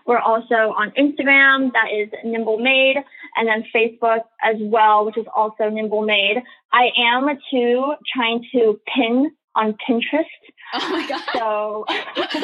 [0.05, 3.03] We're also on Instagram, that is Nimble Made,
[3.35, 6.43] and then Facebook as well, which is also Nimble Made.
[6.71, 10.25] I am too trying to pin on Pinterest.
[10.73, 11.21] Oh my god!
[11.33, 11.85] So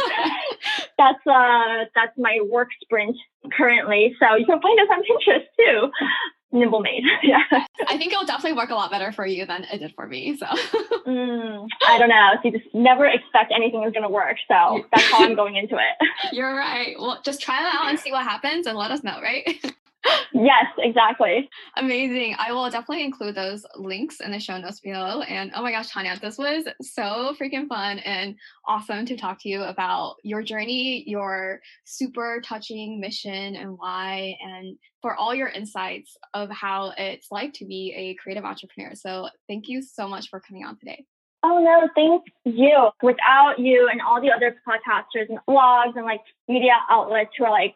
[0.97, 3.17] that's uh that's my work sprint
[3.51, 4.15] currently.
[4.19, 5.91] So you can find us on Pinterest too
[6.51, 7.03] nimble made.
[7.23, 7.43] yeah.
[7.87, 10.37] I think it'll definitely work a lot better for you than it did for me.
[10.37, 12.31] So mm, I don't know.
[12.41, 14.37] So you just never expect anything is going to work.
[14.47, 16.07] So that's how I'm going into it.
[16.31, 16.95] You're right.
[16.99, 19.57] Well, just try it out and see what happens and let us know, right?
[20.33, 21.49] yes, exactly.
[21.77, 22.35] Amazing.
[22.39, 25.21] I will definitely include those links in the show notes below.
[25.21, 28.35] And oh my gosh, Tanya, this was so freaking fun and
[28.67, 34.77] awesome to talk to you about your journey, your super touching mission and why, and
[35.01, 38.95] for all your insights of how it's like to be a creative entrepreneur.
[38.95, 41.05] So thank you so much for coming on today.
[41.43, 42.89] Oh no, thank you.
[43.01, 47.51] Without you and all the other podcasters and blogs and like media outlets who are
[47.51, 47.73] like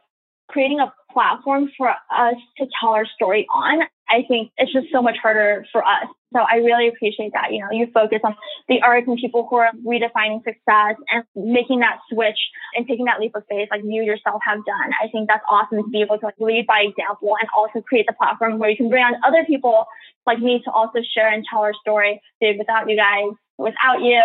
[0.47, 5.01] creating a platform for us to tell our story on, I think it's just so
[5.01, 6.05] much harder for us.
[6.33, 7.53] So I really appreciate that.
[7.53, 8.35] You know, you focus on
[8.67, 12.37] the artists and people who are redefining success and making that switch
[12.75, 14.91] and taking that leap of faith like you yourself have done.
[15.01, 18.05] I think that's awesome to be able to like lead by example and also create
[18.07, 19.85] the platform where you can bring on other people
[20.27, 22.21] like me to also share and tell our story.
[22.41, 24.21] Dude, without you guys, without you,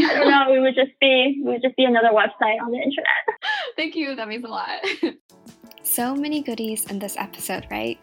[0.00, 2.78] I don't know, we would just be we would just be another website on the
[2.78, 3.22] internet.
[3.76, 4.16] Thank you.
[4.16, 4.84] That means a lot.
[5.84, 7.98] so many goodies in this episode, right?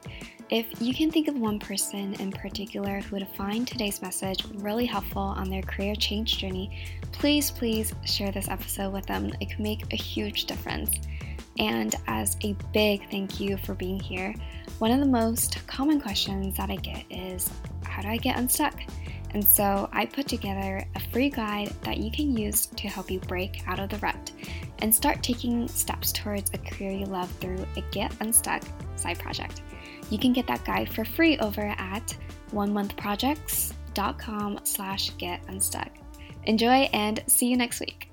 [0.50, 4.86] If you can think of one person in particular who would find today's message really
[4.86, 6.78] helpful on their career change journey,
[7.12, 9.32] please, please share this episode with them.
[9.40, 10.92] It can make a huge difference.
[11.58, 14.34] And as a big thank you for being here,
[14.80, 17.50] one of the most common questions that I get is
[17.84, 18.80] how do I get unstuck?
[19.34, 23.20] And so I put together a free guide that you can use to help you
[23.22, 24.32] break out of the rut
[24.80, 28.64] and start taking steps towards a career you love through a Get Unstuck
[28.96, 29.62] side project.
[30.10, 32.18] You can get that guide for free over at
[32.52, 35.90] onemonthprojects.com slash get unstuck.
[36.44, 38.11] Enjoy and see you next week.